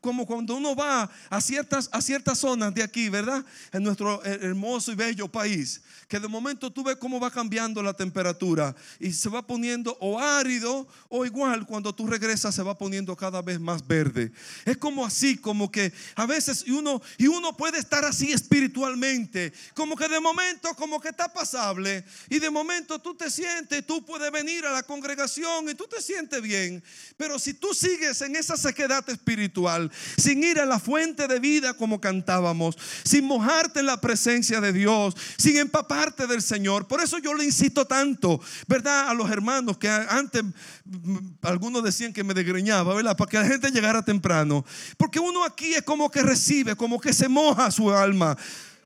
como 0.00 0.26
cuando 0.26 0.56
uno 0.56 0.74
va 0.74 1.10
a 1.30 1.40
ciertas, 1.40 1.88
a 1.92 2.00
ciertas 2.00 2.38
zonas 2.38 2.74
de 2.74 2.82
aquí, 2.82 3.08
¿verdad? 3.08 3.44
En 3.72 3.82
nuestro 3.82 4.22
hermoso 4.24 4.92
y 4.92 4.94
bello 4.94 5.28
país, 5.28 5.80
que 6.08 6.20
de 6.20 6.28
momento 6.28 6.70
tú 6.72 6.84
ves 6.84 6.96
cómo 6.96 7.20
va 7.20 7.30
cambiando 7.30 7.82
la 7.82 7.94
temperatura 7.94 8.74
y 8.98 9.12
se 9.12 9.28
va 9.28 9.46
poniendo 9.46 9.96
o 10.00 10.18
árido 10.18 10.86
o 11.08 11.24
igual 11.24 11.66
cuando 11.66 11.94
tú 11.94 12.06
regresas 12.06 12.54
se 12.54 12.62
va 12.62 12.76
poniendo 12.76 13.16
cada 13.16 13.42
vez 13.42 13.60
más 13.60 13.86
verde. 13.86 14.32
Es 14.64 14.76
como 14.76 15.04
así, 15.04 15.36
como 15.36 15.70
que 15.70 15.92
a 16.14 16.26
veces 16.26 16.64
uno, 16.68 17.00
y 17.16 17.26
uno 17.26 17.56
puede 17.56 17.78
estar 17.78 18.04
así 18.04 18.32
espiritualmente, 18.32 19.52
como 19.74 19.96
que 19.96 20.08
de 20.08 20.20
momento 20.20 20.74
como 20.74 21.00
que 21.00 21.08
está 21.08 21.32
pasable 21.32 22.04
y 22.28 22.38
de 22.38 22.50
momento 22.50 22.98
tú 22.98 23.14
te 23.14 23.30
sientes, 23.30 23.86
tú 23.86 24.04
puedes 24.04 24.30
venir 24.30 24.66
a 24.66 24.72
la 24.72 24.82
congregación 24.82 25.68
y 25.68 25.74
tú 25.74 25.86
te 25.86 26.00
sientes 26.00 26.40
bien, 26.42 26.82
pero 27.16 27.38
si 27.38 27.54
tú 27.54 27.74
sigues 27.74 28.20
en 28.22 28.36
esa 28.36 28.56
sequedad 28.56 29.08
espiritual, 29.08 29.87
sin 30.16 30.42
ir 30.42 30.58
a 30.60 30.66
la 30.66 30.78
fuente 30.78 31.26
de 31.26 31.38
vida 31.40 31.74
como 31.74 32.00
cantábamos, 32.00 32.76
sin 33.04 33.24
mojarte 33.24 33.80
en 33.80 33.86
la 33.86 34.00
presencia 34.00 34.60
de 34.60 34.72
Dios, 34.72 35.14
sin 35.36 35.56
empaparte 35.56 36.26
del 36.26 36.42
Señor. 36.42 36.86
Por 36.86 37.00
eso 37.00 37.18
yo 37.18 37.34
le 37.34 37.44
insisto 37.44 37.84
tanto, 37.84 38.40
¿verdad? 38.66 39.08
A 39.08 39.14
los 39.14 39.30
hermanos 39.30 39.78
que 39.78 39.88
antes 39.88 40.42
mm, 40.84 41.16
algunos 41.42 41.82
decían 41.84 42.12
que 42.12 42.24
me 42.24 42.34
desgreñaba, 42.34 42.94
¿verdad? 42.94 43.16
Para 43.16 43.30
que 43.30 43.38
la 43.38 43.46
gente 43.46 43.70
llegara 43.70 44.02
temprano. 44.02 44.64
Porque 44.96 45.20
uno 45.20 45.44
aquí 45.44 45.74
es 45.74 45.82
como 45.82 46.10
que 46.10 46.22
recibe, 46.22 46.76
como 46.76 47.00
que 47.00 47.12
se 47.12 47.28
moja 47.28 47.70
su 47.70 47.90
alma. 47.90 48.36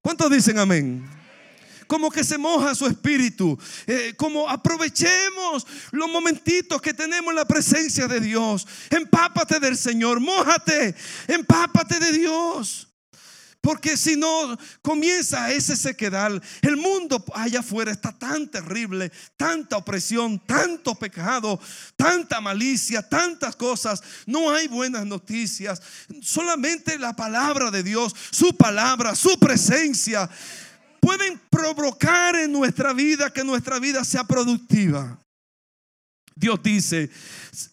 ¿Cuántos 0.00 0.30
dicen 0.30 0.59
amén? 0.59 1.22
Como 1.86 2.10
que 2.10 2.24
se 2.24 2.38
moja 2.38 2.74
su 2.74 2.86
espíritu, 2.86 3.58
eh, 3.86 4.14
como 4.16 4.48
aprovechemos 4.48 5.66
los 5.90 6.08
momentitos 6.08 6.80
que 6.80 6.94
tenemos 6.94 7.30
en 7.30 7.36
la 7.36 7.44
presencia 7.44 8.08
de 8.08 8.20
Dios. 8.20 8.66
Empápate 8.90 9.60
del 9.60 9.76
Señor, 9.76 10.20
mojate, 10.20 10.94
empápate 11.28 11.98
de 11.98 12.12
Dios. 12.12 12.88
Porque 13.62 13.96
si 13.96 14.16
no 14.16 14.58
comienza 14.82 15.52
ese 15.52 15.76
sequedad, 15.76 16.32
el 16.62 16.76
mundo 16.76 17.24
allá 17.32 17.60
afuera 17.60 17.92
está 17.92 18.10
tan 18.10 18.48
terrible, 18.50 19.12
tanta 19.36 19.76
opresión, 19.76 20.40
tanto 20.40 20.96
pecado, 20.96 21.60
tanta 21.94 22.40
malicia, 22.40 23.08
tantas 23.08 23.54
cosas. 23.54 24.02
No 24.26 24.50
hay 24.50 24.66
buenas 24.66 25.06
noticias. 25.06 25.80
Solamente 26.22 26.98
la 26.98 27.14
palabra 27.14 27.70
de 27.70 27.84
Dios, 27.84 28.12
su 28.32 28.56
palabra, 28.56 29.14
su 29.14 29.38
presencia 29.38 30.28
pueden 31.02 31.40
provocar 31.50 32.37
en 32.37 32.52
nuestra 32.52 32.92
vida 32.92 33.32
que 33.32 33.42
nuestra 33.42 33.80
vida 33.80 34.04
sea 34.04 34.23
productiva. 34.23 35.18
Dios 36.35 36.62
dice, 36.62 37.11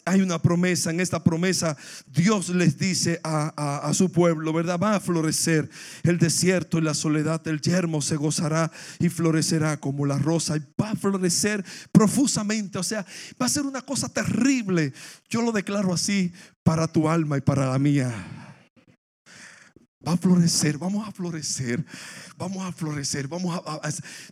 hay 0.04 0.20
una 0.20 0.42
promesa, 0.42 0.90
en 0.90 1.00
esta 1.00 1.24
promesa 1.24 1.76
Dios 2.06 2.50
les 2.50 2.76
dice 2.76 3.18
a, 3.24 3.90
su 3.94 4.12
pueblo, 4.12 4.52
¿verdad? 4.52 4.78
Va 4.78 4.96
a 4.96 5.00
florecer 5.00 5.70
el 6.02 6.18
desierto 6.18 6.78
y 6.78 6.82
la 6.82 6.92
soledad, 6.92 7.46
el 7.48 7.60
yermo 7.60 8.02
se 8.02 8.16
gozará 8.16 8.70
y 8.98 9.08
florecerá 9.08 9.78
como 9.78 10.04
la 10.04 10.18
rosa 10.18 10.56
y 10.56 10.62
va 10.80 10.90
a 10.90 10.96
florecer 10.96 11.64
profusamente, 11.92 12.78
o 12.78 12.82
sea, 12.82 13.06
va 13.40 13.46
a 13.46 13.48
ser 13.48 13.62
una 13.62 13.80
cosa 13.80 14.08
terrible. 14.08 14.92
Yo 15.30 15.40
lo 15.40 15.52
declaro 15.52 15.94
así 15.94 16.32
para 16.62 16.86
tu 16.86 17.08
alma 17.08 17.38
y 17.38 17.40
para 17.40 17.70
la 17.70 17.78
mía. 17.78 18.49
Va 20.06 20.12
a 20.12 20.16
florecer, 20.16 20.78
vamos 20.78 21.06
a 21.06 21.12
florecer, 21.12 21.84
vamos 22.38 22.64
a 22.64 22.72
florecer, 22.72 23.28
vamos 23.28 23.54
a, 23.66 23.80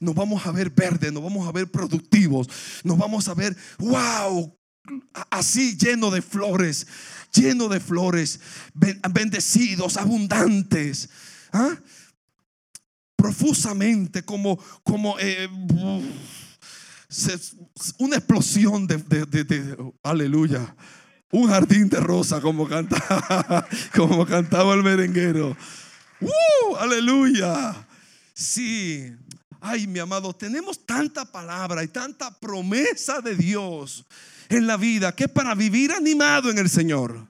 nos 0.01 0.15
vamos 0.15 0.47
a 0.47 0.51
ver 0.51 0.71
verdes, 0.71 1.13
nos 1.13 1.23
vamos 1.23 1.47
a 1.47 1.53
ver 1.53 1.71
productivos, 1.71 2.49
nos 2.85 2.97
vamos 2.97 3.29
a 3.29 3.35
ver, 3.35 3.55
wow, 3.79 4.57
así 5.31 5.77
lleno 5.77 6.11
de 6.11 6.23
flores, 6.23 6.87
lleno 7.35 7.69
de 7.69 7.81
flores, 7.81 8.41
bendecidos, 8.75 9.99
abundantes. 9.99 11.11
¿ah? 11.53 11.77
profusamente, 13.19 14.23
como, 14.23 14.59
como 14.85 15.19
eh, 15.19 15.49
una 17.99 18.17
explosión 18.17 18.87
de, 18.87 19.95
aleluya. 20.05 20.75
Un 21.31 21.49
jardín 21.49 21.89
de 21.89 22.01
rosa 22.01 22.41
como 22.41 22.67
cantaba, 22.67 23.67
como 23.95 24.25
cantaba 24.27 24.75
el 24.75 24.83
merenguero. 24.83 25.57
¡Uh! 26.21 26.77
Aleluya. 26.77 27.75
Sí. 28.33 29.13
Ay, 29.61 29.87
mi 29.87 29.99
amado, 29.99 30.35
tenemos 30.35 30.87
tanta 30.87 31.25
palabra 31.25 31.83
y 31.83 31.89
tanta 31.89 32.31
promesa 32.39 33.21
de 33.21 33.35
Dios 33.35 34.07
en 34.49 34.67
la 34.67 34.77
vida 34.77 35.15
que 35.15 35.29
para 35.29 35.55
vivir 35.55 35.93
animado 35.93 36.51
en 36.51 36.59
el 36.59 36.71
Señor. 36.71 37.27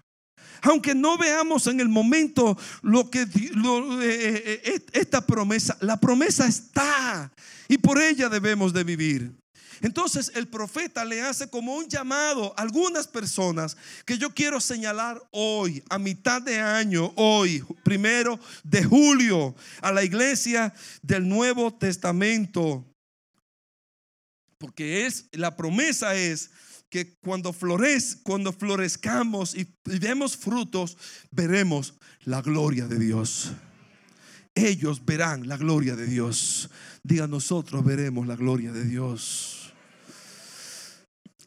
Aunque 0.62 0.94
no 0.94 1.16
veamos 1.16 1.66
en 1.66 1.80
el 1.80 1.88
momento 1.88 2.58
lo 2.82 3.10
que 3.10 3.22
eh, 3.22 3.28
eh, 3.34 4.62
eh, 4.64 4.86
esta 4.92 5.24
promesa, 5.24 5.76
la 5.80 5.98
promesa 5.98 6.46
está 6.46 7.30
y 7.68 7.78
por 7.78 8.00
ella 8.00 8.28
debemos 8.28 8.72
de 8.72 8.84
vivir. 8.84 9.32
Entonces 9.80 10.32
el 10.34 10.48
profeta 10.48 11.04
le 11.04 11.22
hace 11.22 11.48
como 11.48 11.76
un 11.76 11.88
llamado 11.88 12.54
a 12.56 12.62
algunas 12.62 13.06
personas 13.06 13.76
que 14.04 14.18
yo 14.18 14.34
quiero 14.34 14.60
señalar 14.60 15.22
hoy, 15.30 15.82
a 15.88 15.98
mitad 15.98 16.42
de 16.42 16.58
año, 16.58 17.12
hoy, 17.16 17.64
primero 17.84 18.38
de 18.64 18.84
julio, 18.84 19.54
a 19.80 19.92
la 19.92 20.02
iglesia 20.02 20.74
del 21.02 21.28
Nuevo 21.28 21.74
Testamento. 21.74 22.84
Porque 24.58 25.06
es, 25.06 25.26
la 25.32 25.56
promesa 25.56 26.16
es 26.16 26.50
que 26.90 27.16
cuando, 27.18 27.52
florez, 27.52 28.16
cuando 28.22 28.52
florezcamos 28.52 29.54
y 29.54 29.68
demos 29.84 30.36
frutos, 30.36 30.96
veremos 31.30 31.94
la 32.24 32.42
gloria 32.42 32.86
de 32.86 32.98
Dios. 32.98 33.52
Ellos 34.54 35.04
verán 35.04 35.46
la 35.46 35.56
gloria 35.56 35.94
de 35.94 36.06
Dios. 36.06 36.70
Diga, 37.04 37.28
nosotros 37.28 37.84
veremos 37.84 38.26
la 38.26 38.34
gloria 38.34 38.72
de 38.72 38.84
Dios. 38.84 39.57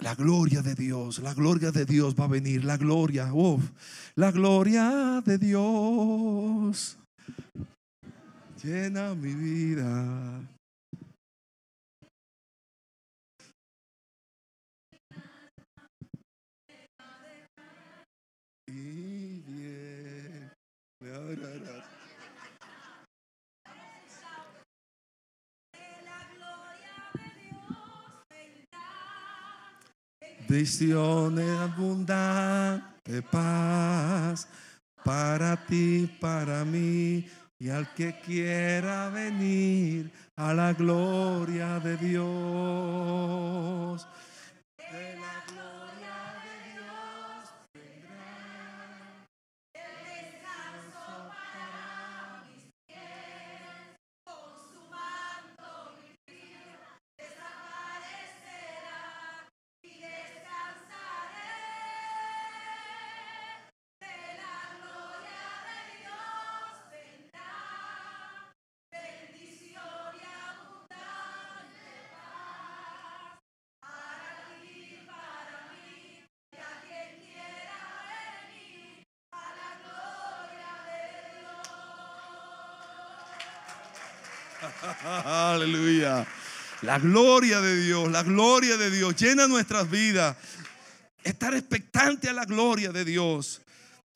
La 0.01 0.15
gloria 0.15 0.62
de 0.62 0.74
Dios, 0.74 1.20
la 1.20 1.34
gloria 1.34 1.72
de 1.72 1.86
Dios 1.86 2.15
va 2.15 2.25
a 2.25 2.27
venir, 2.27 2.65
la 2.65 2.77
gloria, 2.77 3.31
la 4.15 4.31
gloria 4.31 5.22
de 5.24 5.38
Dios 5.38 6.98
llena 8.63 9.15
mi 9.15 9.34
vida. 9.34 10.41
Visiones 30.51 31.50
abundante 31.60 33.22
paz 33.31 34.50
para 35.01 35.55
ti, 35.65 36.13
para 36.20 36.65
mí 36.65 37.25
y 37.58 37.70
al 37.70 37.93
que 37.93 38.20
quiera 38.20 39.08
venir 39.08 40.12
a 40.36 40.53
la 40.53 40.74
gloria 40.74 41.79
de 41.79 41.96
Dios. 41.96 42.25
La 86.92 87.00
gloria 87.00 87.62
de 87.62 87.86
Dios, 87.86 88.12
la 88.12 88.22
gloria 88.22 88.75
de 88.75 88.92
Dios 88.92 89.16
llena 89.16 89.48
nuestras 89.48 89.90
vidas. 89.90 90.36
Estar 91.24 91.56
expectante 91.56 92.27
a 92.27 92.34
la 92.34 92.44
gloria 92.44 92.92
de 92.92 93.06
Dios. 93.06 93.62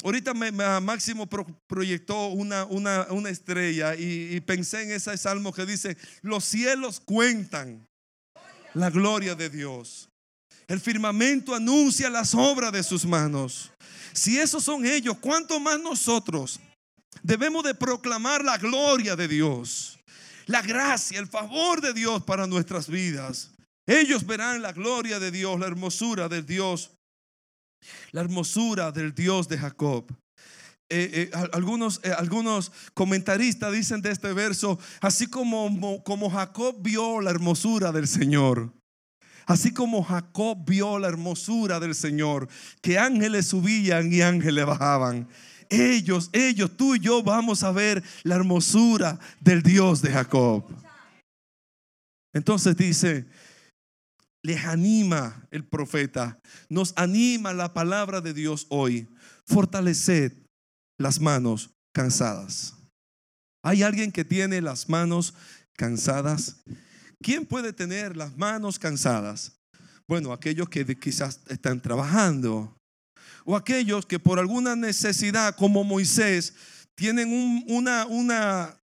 Ahorita 0.03 0.33
Máximo 0.33 1.25
proyectó 1.67 2.27
una, 2.27 2.65
una, 2.65 3.29
estrella 3.29 3.95
y, 3.95 4.35
y, 4.35 4.41
pensé 4.41 4.81
en 4.81 4.91
ese 4.91 5.15
salmo 5.15 5.53
que 5.53 5.65
dice, 5.65 5.95
los 6.21 6.43
cielos 6.43 6.99
cuentan 6.99 7.87
la 8.73 8.89
gloria 8.89 9.35
de 9.35 9.49
Dios. 9.49 10.09
El 10.67 10.81
firmamento 10.81 11.55
anuncia 11.55 12.09
las 12.09 12.35
obras 12.35 12.73
de 12.73 12.83
sus 12.83 13.05
manos. 13.05 13.71
Si 14.11 14.37
esos 14.37 14.65
son 14.65 14.85
ellos, 14.85 15.15
¿cuánto 15.21 15.61
más 15.61 15.79
nosotros 15.79 16.59
debemos 17.23 17.63
de 17.63 17.73
proclamar 17.73 18.43
la 18.43 18.57
gloria 18.57 19.15
de 19.15 19.29
Dios? 19.29 19.97
La 20.45 20.61
gracia, 20.61 21.19
el 21.19 21.27
favor 21.27 21.81
de 21.81 21.93
Dios 21.93 22.23
para 22.23 22.47
nuestras 22.47 22.87
vidas. 22.87 23.51
Ellos 23.87 24.25
verán 24.25 24.61
la 24.61 24.71
gloria 24.71 25.19
de 25.19 25.31
Dios, 25.31 25.59
la 25.59 25.67
hermosura 25.67 26.27
del 26.27 26.45
Dios, 26.45 26.91
la 28.11 28.21
hermosura 28.21 28.91
del 28.91 29.13
Dios 29.13 29.47
de 29.47 29.57
Jacob. 29.57 30.05
Eh, 30.87 31.29
eh, 31.33 31.47
algunos, 31.51 31.99
eh, 32.03 32.11
algunos 32.15 32.71
comentaristas 32.93 33.71
dicen 33.73 34.01
de 34.01 34.11
este 34.11 34.33
verso, 34.33 34.79
así 35.01 35.27
como, 35.27 36.03
como 36.03 36.29
Jacob 36.29 36.75
vio 36.79 37.21
la 37.21 37.31
hermosura 37.31 37.91
del 37.91 38.07
Señor, 38.07 38.71
así 39.47 39.73
como 39.73 40.03
Jacob 40.03 40.63
vio 40.63 40.99
la 40.99 41.07
hermosura 41.07 41.79
del 41.79 41.95
Señor, 41.95 42.47
que 42.81 42.99
ángeles 42.99 43.47
subían 43.47 44.13
y 44.13 44.21
ángeles 44.21 44.65
bajaban 44.65 45.27
ellos, 45.69 46.29
ellos, 46.33 46.75
tú 46.75 46.95
y 46.95 46.99
yo 46.99 47.23
vamos 47.23 47.63
a 47.63 47.71
ver 47.71 48.03
la 48.23 48.35
hermosura 48.35 49.19
del 49.39 49.61
Dios 49.61 50.01
de 50.01 50.11
Jacob. 50.11 50.65
Entonces 52.33 52.75
dice, 52.75 53.25
les 54.43 54.65
anima 54.65 55.47
el 55.51 55.63
profeta, 55.63 56.39
nos 56.69 56.93
anima 56.97 57.53
la 57.53 57.73
palabra 57.73 58.21
de 58.21 58.33
Dios 58.33 58.67
hoy. 58.69 59.07
Fortaleced 59.45 60.33
las 60.97 61.19
manos 61.19 61.71
cansadas. 61.93 62.73
¿Hay 63.63 63.83
alguien 63.83 64.11
que 64.11 64.23
tiene 64.25 64.61
las 64.61 64.89
manos 64.89 65.33
cansadas? 65.75 66.63
¿Quién 67.21 67.45
puede 67.45 67.73
tener 67.73 68.15
las 68.15 68.37
manos 68.37 68.77
cansadas? 68.77 69.53
Bueno, 70.07 70.31
aquellos 70.31 70.69
que 70.69 70.85
quizás 70.99 71.41
están 71.47 71.81
trabajando, 71.81 72.75
o 73.45 73.55
aquellos 73.55 74.05
que 74.05 74.19
por 74.19 74.39
alguna 74.39 74.75
necesidad, 74.75 75.55
como 75.55 75.83
Moisés, 75.83 76.53
tienen 76.95 77.63
una, 77.67 78.05
una, 78.07 78.75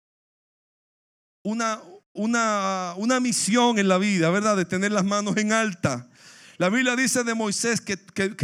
una, 1.42 1.80
una, 2.12 2.94
una 2.96 3.20
misión 3.20 3.78
en 3.78 3.88
la 3.88 3.98
vida, 3.98 4.30
¿verdad? 4.30 4.56
De 4.56 4.66
tener 4.66 4.92
las 4.92 5.04
manos 5.04 5.36
en 5.38 5.52
alta. 5.52 6.06
La 6.58 6.68
Biblia 6.68 6.94
dice 6.94 7.24
de 7.24 7.32
Moisés 7.32 7.80
que, 7.80 7.96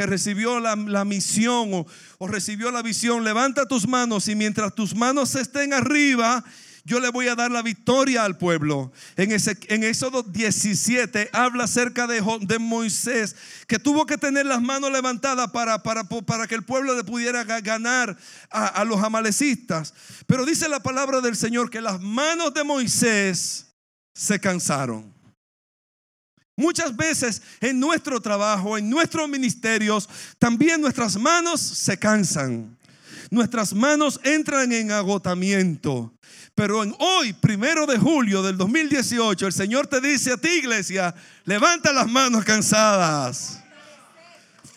recibió 0.07 0.59
la, 0.59 1.05
misión 1.05 1.75
o, 1.75 1.87
o, 2.17 2.27
recibió 2.27 2.71
la 2.71 2.81
visión. 2.81 3.23
Levanta 3.23 3.69
tus 3.69 3.87
manos 3.87 4.27
y 4.29 4.35
mientras 4.35 4.75
tus 4.75 4.95
manos 4.95 5.35
estén 5.35 5.75
arriba, 5.75 6.43
yo 6.87 7.01
le 7.01 7.11
voy 7.11 7.27
a 7.27 7.35
dar 7.35 7.51
la 7.51 7.63
victoria 7.63 8.25
al 8.25 8.39
pueblo. 8.39 8.93
En, 9.17 9.33
ese, 9.33 9.59
en 9.67 9.83
Éxodo 9.83 10.23
17 10.23 11.31
habla 11.33 11.65
acerca 11.65 12.07
de, 12.07 12.23
de, 12.43 12.59
Moisés, 12.61 13.35
que 13.67 13.81
tuvo 13.81 14.07
que 14.07 14.17
tener 14.17 14.47
las 14.47 14.63
manos 14.63 14.93
levantadas 14.93 15.51
para, 15.51 15.83
para, 15.83 16.05
para 16.05 16.47
que 16.47 16.55
el 16.55 16.63
pueblo 16.63 16.95
le 16.95 17.03
pudiera 17.03 17.43
ganar 17.43 18.17
a, 18.51 18.67
a 18.69 18.85
los 18.85 19.03
amalecistas. 19.03 19.95
Pero 20.29 20.47
dice 20.47 20.69
la 20.69 20.79
palabra 20.79 21.21
del 21.21 21.35
Señor 21.35 21.71
que 21.71 21.81
las 21.81 22.01
manos 22.01 22.55
de 22.55 22.63
Moisés 22.63 23.67
se 24.15 24.39
cansaron. 24.39 25.13
Muchas 26.57 26.97
veces 26.97 27.43
en 27.61 27.81
nuestro 27.81 28.21
trabajo, 28.21 28.79
en 28.79 28.89
nuestros 28.89 29.29
ministerios, 29.29 30.09
también 30.39 30.81
nuestras 30.81 31.17
manos 31.17 31.61
se 31.61 31.99
cansan. 31.99 32.79
Nuestras 33.29 33.75
manos 33.75 34.21
entran 34.23 34.71
en 34.71 34.93
agotamiento. 34.93 36.16
Pero 36.57 36.83
en 36.83 36.95
hoy, 36.99 37.35
primero 37.35 37.85
de 37.85 37.99
julio 37.99 38.43
del 38.43 38.57
2018, 38.57 39.47
el 39.47 39.53
Señor 39.53 39.89
te 39.89 40.01
dice 40.01 40.33
a 40.33 40.39
ti, 40.39 40.49
iglesia, 40.49 41.15
levanta 41.45 41.93
las 41.93 42.09
manos 42.09 42.47
cansadas. 42.47 43.63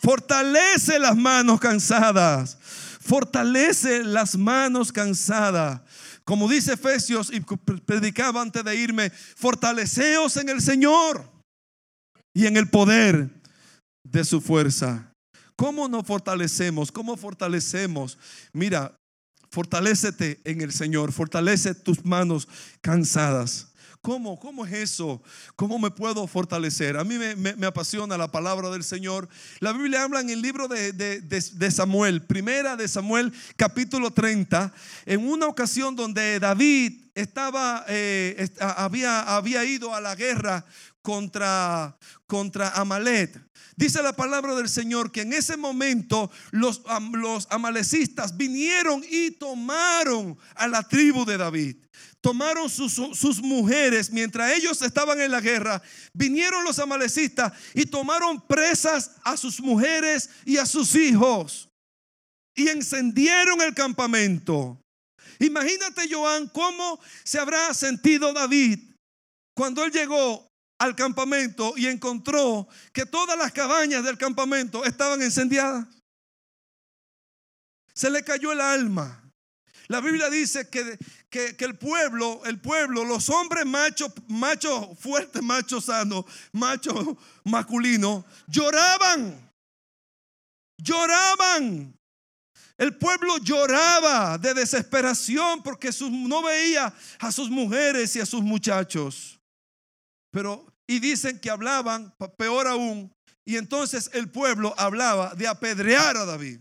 Fortalece 0.01 0.99
las 0.99 1.15
manos 1.15 1.57
cansadas. 1.61 2.57
Fortalece 2.99 4.03
las 4.03 4.37
manos 4.37 4.91
cansadas. 4.91 5.79
como 6.25 6.49
dice 6.49 6.73
Efesios 6.73 7.31
y 7.31 7.39
predicaba 7.39 8.41
antes 8.41 8.63
de 8.63 8.75
irme, 8.75 9.09
fortaleceos 9.09 10.35
en 10.35 10.49
el 10.49 10.61
Señor 10.61 11.31
y 12.33 12.45
en 12.45 12.57
el 12.57 12.69
poder 12.69 13.29
de 14.03 14.25
su 14.25 14.41
fuerza. 14.41 15.13
¿Cómo 15.55 15.87
nos 15.87 16.05
fortalecemos? 16.05 16.91
¿Cómo 16.91 17.15
fortalecemos? 17.15 18.17
Mira, 18.51 18.98
fortalécete 19.49 20.39
en 20.43 20.61
el 20.61 20.71
Señor, 20.71 21.11
fortalece 21.11 21.75
tus 21.75 22.05
manos 22.05 22.47
cansadas. 22.81 23.69
¿Cómo? 24.01 24.39
¿Cómo 24.39 24.65
es 24.65 24.71
eso? 24.71 25.21
¿Cómo 25.57 25.77
me 25.77 25.91
puedo 25.91 26.25
fortalecer? 26.25 26.95
A 26.95 27.03
mí 27.03 27.17
me, 27.17 27.67
apasiona 27.67 28.17
la 28.17 28.31
palabra 28.31 28.69
del 28.69 28.85
Señor. 28.85 29.27
La 29.59 29.73
Biblia 29.73 30.03
habla 30.03 30.21
en 30.21 30.29
el 30.29 30.41
libro 30.41 30.69
de, 30.69 31.69
Samuel, 31.69 32.21
primera 32.21 32.77
de 32.77 32.87
Samuel, 32.87 33.33
capítulo 33.57 34.11
30, 34.11 34.73
en 35.05 35.27
una 35.27 35.47
ocasión 35.47 35.97
donde 35.97 36.39
David 36.39 37.09
estaba, 37.13 37.83
eh, 37.89 38.49
había, 38.59 39.35
había 39.35 39.65
ido 39.65 39.93
a 39.93 39.99
la 39.99 40.15
guerra 40.15 40.65
contra, 41.09 41.97
contra 42.27 42.69
Amalet. 42.69 43.35
Dice 43.75 44.03
la 44.03 44.13
palabra 44.15 44.53
del 44.53 44.69
Señor 44.69 45.11
que 45.11 45.21
en 45.21 45.33
ese 45.33 45.57
momento 45.57 46.29
los, 46.51 46.83
los 47.13 47.47
amalecistas 47.49 48.37
vinieron 48.37 49.03
y 49.09 49.31
tomaron 49.31 50.37
a 50.53 50.67
la 50.67 50.87
tribu 50.87 51.25
de 51.25 51.37
David 51.37 51.77
tomaron 52.21 52.69
sus, 52.69 53.41
mujeres 53.41 54.11
mientras 54.11 54.51
ellos 54.51 54.81
estaban 54.81 55.21
en 55.21 55.31
la 55.31 55.39
guerra. 55.39 55.81
Vinieron 56.13 56.65
los 56.65 56.77
amalecistas 56.77 57.53
y 57.73 57.85
tomaron 57.85 58.45
presas 58.45 59.11
a 59.23 59.37
sus 59.37 59.61
mujeres 59.61 60.29
y 60.43 60.57
a 60.57 60.65
sus 60.65 60.95
hijos. 60.95 61.69
Y 62.55 62.67
encendieron 62.67 63.61
el 63.61 63.73
campamento. 63.73 64.77
Imagínate, 65.39 66.13
Joan, 66.13 66.49
cómo 66.49 66.99
se 67.23 67.39
habrá 67.39 67.73
sentido 67.73 68.33
David 68.33 68.89
cuando 69.55 69.83
él 69.85 69.91
llegó 69.91 70.48
al 70.79 70.95
campamento 70.95 71.73
y 71.75 71.87
encontró 71.87 72.67
que 72.93 73.05
todas 73.05 73.37
las 73.37 73.51
cabañas 73.51 74.03
del 74.03 74.17
campamento 74.17 74.85
estaban 74.85 75.21
encendidas. 75.21 75.85
Se 77.93 78.09
le 78.09 78.23
cayó 78.23 78.53
el 78.53 78.61
alma. 78.61 79.21
La 79.87 79.99
Biblia 79.99 80.29
dice 80.29 80.69
que, 80.69 80.97
que, 81.29 81.55
el 81.65 81.77
pueblo, 81.77 82.41
el 82.45 82.61
pueblo, 82.61 83.03
los 83.03 83.29
hombres 83.29 83.65
machos, 83.65 84.13
machos 84.27 84.97
fuertes, 84.99 85.41
machos 85.41 85.85
sanos, 85.85 86.25
machos 86.53 87.17
masculinos, 87.43 88.23
lloraban. 88.47 89.51
Lloraban. 90.77 91.93
El 92.77 92.95
pueblo 92.95 93.37
lloraba 93.39 94.37
de 94.37 94.53
desesperación 94.53 95.61
porque 95.61 95.89
no 95.99 96.43
veía 96.43 96.93
a 97.19 97.31
sus 97.31 97.49
mujeres 97.49 98.15
y 98.15 98.21
a 98.21 98.25
sus 98.25 98.41
muchachos. 98.41 99.38
Pero, 100.31 100.65
y 100.87 100.99
dicen 100.99 101.39
que 101.39 101.49
hablaban, 101.49 102.13
peor 102.37 102.67
aún, 102.67 103.11
y 103.45 103.57
entonces 103.57 104.09
el 104.13 104.29
pueblo 104.29 104.73
hablaba 104.77 105.33
de 105.35 105.47
apedrear 105.47 106.17
a 106.17 106.25
David, 106.25 106.59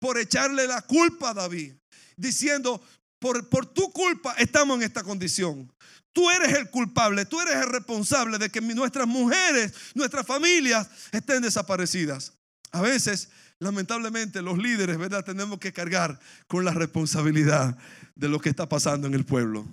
por 0.00 0.18
echarle 0.18 0.66
la 0.66 0.82
culpa 0.82 1.30
a 1.30 1.34
David 1.34 1.74
diciendo, 2.16 2.82
por, 3.18 3.48
por 3.48 3.66
tu 3.66 3.90
culpa 3.92 4.34
estamos 4.38 4.76
en 4.78 4.84
esta 4.84 5.02
condición. 5.02 5.70
Tú 6.12 6.30
eres 6.30 6.54
el 6.54 6.70
culpable, 6.70 7.26
tú 7.26 7.40
eres 7.40 7.56
el 7.56 7.68
responsable 7.68 8.38
de 8.38 8.50
que 8.50 8.60
nuestras 8.60 9.06
mujeres, 9.06 9.72
nuestras 9.94 10.26
familias 10.26 10.88
estén 11.12 11.42
desaparecidas. 11.42 12.32
A 12.72 12.80
veces, 12.80 13.28
lamentablemente, 13.58 14.40
los 14.40 14.56
líderes, 14.56 14.96
¿verdad? 14.96 15.24
Tenemos 15.24 15.58
que 15.58 15.72
cargar 15.72 16.18
con 16.46 16.64
la 16.64 16.72
responsabilidad 16.72 17.76
de 18.14 18.28
lo 18.28 18.40
que 18.40 18.48
está 18.48 18.66
pasando 18.66 19.06
en 19.06 19.14
el 19.14 19.24
pueblo. 19.24 19.66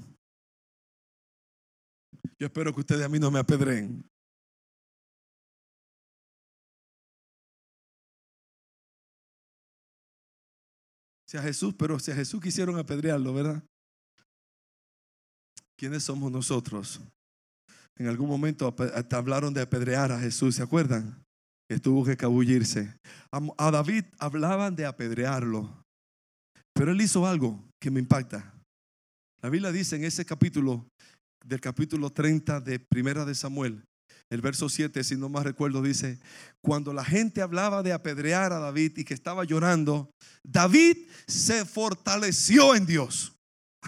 Yo 2.40 2.48
espero 2.48 2.74
que 2.74 2.82
ustedes 2.82 3.06
a 3.06 3.10
mí 3.10 3.20
no 3.20 3.32
me 3.32 3.40
apedreen. 3.40 4.04
a 11.38 11.42
Jesús, 11.42 11.74
pero 11.78 12.00
si 12.00 12.12
a 12.12 12.16
Jesús 12.16 12.42
quisieron 12.42 12.78
apedrearlo, 12.78 13.34
¿verdad? 13.34 13.64
¿Quiénes 15.78 16.04
somos 16.04 16.32
nosotros? 16.32 17.02
En 17.98 18.08
algún 18.08 18.28
momento 18.28 18.74
hablaron 19.12 19.54
de 19.54 19.62
apedrear 19.62 20.12
a 20.12 20.20
Jesús, 20.20 20.56
¿se 20.56 20.64
acuerdan? 20.64 21.24
Que 21.70 21.80
tuvo 21.80 22.04
que 22.06 22.18
cabullirse. 22.18 22.96
A 23.32 23.72
David 23.72 24.06
hablaban 24.20 24.76
de 24.76 24.86
apedrearlo, 24.86 25.84
pero 26.74 26.92
él 26.92 27.02
hizo 27.02 27.26
algo 27.26 27.64
que 27.82 27.92
me 27.92 28.00
impacta. 28.00 28.54
La 29.42 29.50
Biblia 29.50 29.72
dice 29.72 29.96
en 29.96 30.06
ese 30.06 30.26
capítulo, 30.26 30.88
del 31.44 31.62
capítulo 31.62 32.10
30 32.10 32.62
de 32.62 32.80
Primera 32.80 33.26
de 33.26 33.36
Samuel, 33.36 33.86
el 34.30 34.42
verso 34.42 34.70
7, 34.70 35.04
si 35.04 35.16
no 35.16 35.30
más 35.30 35.44
recuerdo, 35.44 35.82
dice, 35.82 36.20
cuando 36.62 36.94
la 36.94 37.06
gente 37.06 37.42
hablaba 37.42 37.84
de 37.84 37.94
apedrear 37.94 38.52
a 38.54 38.60
David 38.60 38.98
y 38.98 39.04
que 39.04 39.14
estaba 39.14 39.44
llorando, 39.44 40.10
David 40.44 40.98
se 41.28 41.66
fortaleció 41.66 42.74
en 42.76 42.86
Dios. 42.86 43.34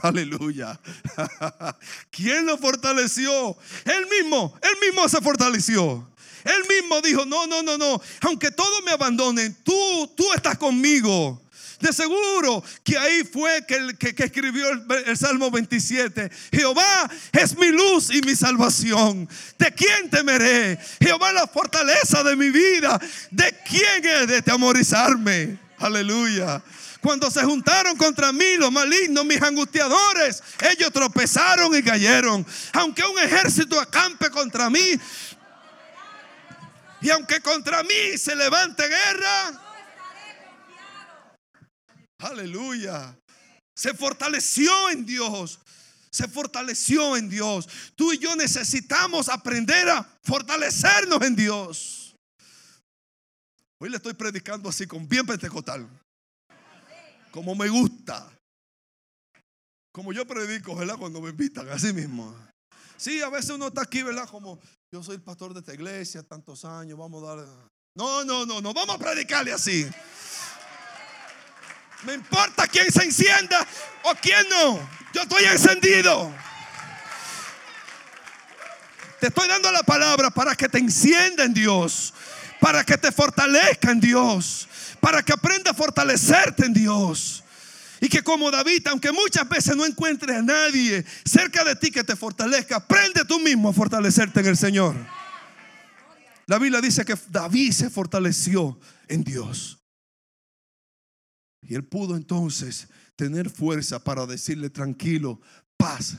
Aleluya. 0.01 0.79
¿Quién 2.11 2.45
lo 2.45 2.57
fortaleció? 2.57 3.57
Él 3.85 4.05
mismo, 4.11 4.53
él 4.61 4.87
mismo 4.87 5.07
se 5.07 5.21
fortaleció. 5.21 6.11
Él 6.43 6.61
mismo 6.69 7.01
dijo, 7.01 7.25
no, 7.25 7.47
no, 7.47 7.63
no, 7.63 7.75
no, 7.75 7.99
aunque 8.21 8.51
todos 8.51 8.83
me 8.85 8.91
abandonen, 8.91 9.55
tú, 9.63 10.13
tú 10.15 10.31
estás 10.35 10.59
conmigo. 10.59 11.41
De 11.85 11.93
seguro 11.93 12.63
que 12.83 12.97
ahí 12.97 13.23
fue 13.31 13.63
que, 13.67 14.15
escribió 14.17 14.71
el, 14.71 15.15
Salmo 15.15 15.51
27. 15.51 16.31
Jehová 16.51 17.07
es 17.31 17.55
mi 17.55 17.67
luz 17.67 18.09
y 18.09 18.21
mi 18.21 18.35
salvación. 18.35 19.29
¿De 19.59 19.71
quién 19.71 20.09
temeré? 20.09 20.79
Jehová 20.99 21.27
es 21.29 21.35
la 21.35 21.45
fortaleza 21.45 22.23
de 22.23 22.35
mi 22.35 22.49
vida. 22.49 22.99
¿De 23.29 23.55
quién 23.69 24.03
he 24.03 24.25
de 24.25 24.41
temorizarme? 24.41 25.59
Aleluya. 25.77 26.59
Cuando 27.01 27.29
se 27.29 27.43
juntaron 27.43 27.95
contra 27.97 28.31
mí 28.31 28.57
los 28.57 28.71
malignos, 28.71 29.23
mis 29.23 29.39
angustiadores, 29.43 30.41
ellos 30.71 30.91
tropezaron 30.91 31.75
y 31.75 31.83
cayeron. 31.83 32.43
Aunque 32.73 33.03
un 33.03 33.19
ejército 33.19 33.79
acampe 33.79 34.31
contra 34.31 34.71
mí, 34.71 34.99
y 37.01 37.11
aunque 37.11 37.41
contra 37.41 37.83
mí 37.83 38.17
se 38.17 38.35
levante 38.35 38.87
guerra, 38.87 39.64
Aleluya. 42.25 43.15
Se 43.75 43.93
fortaleció 43.93 44.89
en 44.89 45.05
Dios. 45.05 45.59
Se 46.09 46.27
fortaleció 46.27 47.15
en 47.17 47.29
Dios. 47.29 47.67
Tú 47.95 48.13
y 48.13 48.17
yo 48.17 48.35
necesitamos 48.35 49.29
aprender 49.29 49.89
a 49.89 50.03
fortalecernos 50.23 51.21
en 51.21 51.35
Dios. 51.35 52.15
Hoy 53.79 53.89
le 53.89 53.97
estoy 53.97 54.13
predicando 54.13 54.69
así 54.69 54.87
con 54.87 55.07
bien 55.07 55.25
pentecostal. 55.25 55.87
Como 57.31 57.53
me 57.53 57.67
gusta. 57.69 58.31
Como 59.91 60.11
yo 60.11 60.25
predico, 60.25 60.75
¿verdad? 60.75 60.97
Cuando 60.97 61.21
me 61.21 61.29
invitan, 61.29 61.69
así 61.69 61.93
mismo. 61.93 62.35
Sí, 62.97 63.21
a 63.21 63.29
veces 63.29 63.51
uno 63.51 63.67
está 63.67 63.81
aquí, 63.81 64.01
¿verdad? 64.01 64.27
Como 64.27 64.59
yo 64.91 65.03
soy 65.03 65.17
el 65.17 65.21
pastor 65.21 65.53
de 65.53 65.59
esta 65.59 65.73
iglesia, 65.73 66.23
tantos 66.23 66.65
años, 66.65 66.97
vamos 66.97 67.23
a 67.23 67.27
darle. 67.35 67.45
No, 67.95 68.23
no, 68.23 68.45
no, 68.45 68.61
no, 68.61 68.73
vamos 68.73 68.95
a 68.95 68.99
predicarle 68.99 69.53
así. 69.53 69.85
Me 72.03 72.13
importa 72.13 72.67
quién 72.67 72.91
se 72.91 73.03
encienda 73.03 73.65
o 74.03 74.13
quién 74.21 74.47
no. 74.49 74.79
Yo 75.13 75.21
estoy 75.21 75.45
encendido. 75.45 76.33
Te 79.19 79.27
estoy 79.27 79.47
dando 79.47 79.71
la 79.71 79.83
palabra 79.83 80.29
para 80.29 80.55
que 80.55 80.69
te 80.69 80.77
encienda 80.77 81.43
en 81.43 81.53
Dios. 81.53 82.13
Para 82.59 82.83
que 82.83 82.97
te 82.97 83.11
fortalezca 83.11 83.91
en 83.91 83.99
Dios. 83.99 84.67
Para 84.99 85.23
que 85.23 85.33
aprenda 85.33 85.71
a 85.71 85.73
fortalecerte 85.73 86.65
en 86.65 86.73
Dios. 86.73 87.43
Y 88.01 88.09
que 88.09 88.21
como 88.21 88.51
David, 88.51 88.85
aunque 88.87 89.11
muchas 89.11 89.47
veces 89.47 89.75
no 89.75 89.85
encuentres 89.85 90.37
a 90.37 90.41
nadie 90.41 91.05
cerca 91.23 91.63
de 91.63 91.75
ti 91.75 91.91
que 91.91 92.03
te 92.03 92.15
fortalezca, 92.15 92.75
aprende 92.75 93.23
tú 93.25 93.39
mismo 93.39 93.69
a 93.69 93.73
fortalecerte 93.73 94.41
en 94.41 94.47
el 94.47 94.57
Señor. 94.57 94.95
La 96.45 96.59
Biblia 96.59 96.81
dice 96.81 97.05
que 97.05 97.15
David 97.29 97.71
se 97.71 97.89
fortaleció 97.89 98.77
en 99.07 99.23
Dios. 99.23 99.79
Y 101.67 101.75
él 101.75 101.83
pudo 101.83 102.15
entonces 102.15 102.87
tener 103.15 103.49
fuerza 103.49 104.03
para 104.03 104.25
decirle 104.25 104.69
tranquilo, 104.69 105.39
paz. 105.77 106.17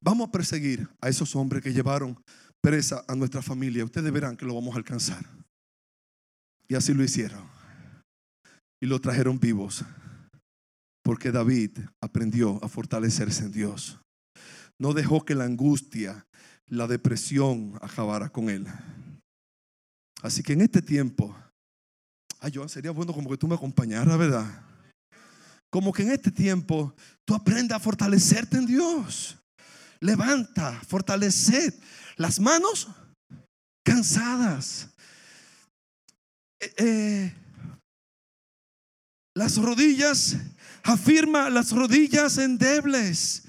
Vamos 0.00 0.28
a 0.28 0.32
perseguir 0.32 0.88
a 1.00 1.08
esos 1.08 1.34
hombres 1.36 1.62
que 1.62 1.72
llevaron 1.72 2.18
presa 2.60 3.04
a 3.08 3.14
nuestra 3.14 3.42
familia. 3.42 3.84
Ustedes 3.84 4.12
verán 4.12 4.36
que 4.36 4.44
lo 4.44 4.54
vamos 4.54 4.74
a 4.74 4.78
alcanzar. 4.78 5.24
Y 6.68 6.74
así 6.74 6.92
lo 6.94 7.04
hicieron. 7.04 7.44
Y 8.80 8.86
lo 8.86 9.00
trajeron 9.00 9.38
vivos. 9.38 9.84
Porque 11.02 11.32
David 11.32 11.78
aprendió 12.00 12.62
a 12.64 12.68
fortalecerse 12.68 13.44
en 13.44 13.52
Dios. 13.52 13.98
No 14.78 14.92
dejó 14.92 15.24
que 15.24 15.34
la 15.34 15.44
angustia, 15.44 16.26
la 16.66 16.86
depresión 16.86 17.78
acabara 17.80 18.30
con 18.30 18.48
él. 18.48 18.66
Así 20.22 20.42
que 20.42 20.52
en 20.52 20.60
este 20.60 20.82
tiempo 20.82 21.36
Ay, 22.44 22.52
Joan, 22.54 22.68
sería 22.68 22.90
bueno 22.90 23.14
como 23.14 23.30
que 23.30 23.38
tú 23.38 23.48
me 23.48 23.54
acompañaras, 23.54 24.18
¿verdad? 24.18 24.44
como 25.72 25.90
que 25.90 26.02
en 26.02 26.10
este 26.10 26.30
tiempo 26.30 26.94
tú 27.24 27.34
aprendas 27.34 27.76
a 27.76 27.80
fortalecerte 27.80 28.58
en 28.58 28.66
Dios. 28.66 29.38
Levanta, 30.00 30.78
fortaleced 30.86 31.72
las 32.16 32.38
manos 32.38 32.88
cansadas. 33.82 34.90
Eh, 36.60 36.74
eh, 36.76 37.34
las 39.34 39.56
rodillas, 39.56 40.36
afirma 40.82 41.48
las 41.48 41.72
rodillas 41.72 42.36
endebles, 42.36 43.44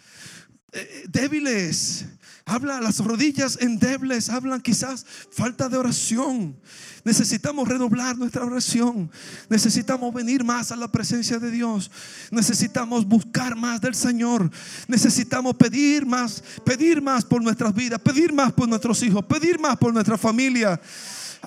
eh, 0.72 1.04
débiles. 1.10 2.06
Habla 2.46 2.82
las 2.82 3.00
rodillas 3.00 3.58
endebles, 3.62 4.30
hablan 4.30 4.60
quizás 4.60 5.06
falta 5.32 5.70
de 5.70 5.78
oración. 5.78 6.58
Necesitamos 7.06 7.68
redoblar 7.68 8.18
nuestra 8.18 8.44
oración. 8.44 9.10
Necesitamos 9.50 10.14
venir 10.14 10.44
más 10.44 10.72
a 10.72 10.76
la 10.76 10.90
presencia 10.90 11.40
de 11.40 11.52
Dios. 11.52 11.90
Necesitamos 12.32 13.06
buscar 13.08 13.56
más 13.56 13.80
del 13.80 13.96
Señor. 13.96 14.52
Necesitamos 14.88 15.56
pedir 15.56 16.06
más, 16.06 16.44
pedir 16.66 17.02
más 17.02 17.24
por 17.24 17.42
nuestras 17.42 17.74
vidas, 17.74 18.00
pedir 18.02 18.34
más 18.34 18.52
por 18.52 18.68
nuestros 18.68 19.02
hijos, 19.04 19.26
pedir 19.26 19.58
más 19.58 19.78
por 19.78 19.94
nuestra 19.94 20.18
familia 20.18 20.80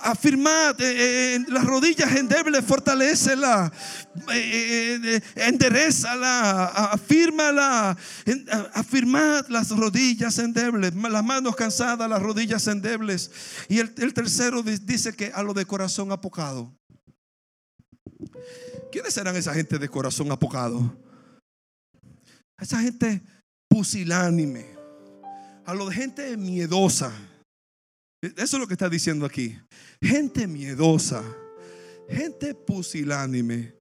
afirmad 0.02 0.76
las 1.48 1.64
rodillas 1.64 2.14
endebles, 2.14 2.64
fortalecela, 2.64 3.72
eh 4.32 5.20
enderezala, 5.36 6.66
afírmala, 6.66 7.96
afirmad 8.74 9.46
las 9.48 9.70
rodillas 9.70 10.38
endebles, 10.38 10.94
las 10.94 11.24
manos 11.24 11.56
cansadas, 11.56 12.08
las 12.08 12.22
rodillas 12.22 12.66
endebles. 12.66 13.30
Y 13.68 13.78
el, 13.78 13.94
el 13.98 14.14
tercero 14.14 14.62
dice 14.62 15.14
que 15.14 15.32
a 15.34 15.42
lo 15.42 15.54
de 15.54 15.64
corazón 15.64 16.12
apocado. 16.12 16.72
¿Quiénes 18.92 19.14
serán 19.14 19.36
esa 19.36 19.54
gente 19.54 19.78
de 19.78 19.88
corazón 19.88 20.30
apocado? 20.30 20.96
Esa 22.58 22.80
gente 22.80 23.22
pusilánime, 23.68 24.66
a 25.64 25.74
lo 25.74 25.88
de 25.88 25.94
gente 25.94 26.36
miedosa 26.36 27.12
eso 28.36 28.56
es 28.56 28.60
lo 28.60 28.66
que 28.66 28.74
está 28.74 28.88
diciendo 28.88 29.26
aquí. 29.26 29.58
Gente 30.00 30.46
miedosa, 30.46 31.22
gente 32.08 32.54
pusilánime. 32.54 33.74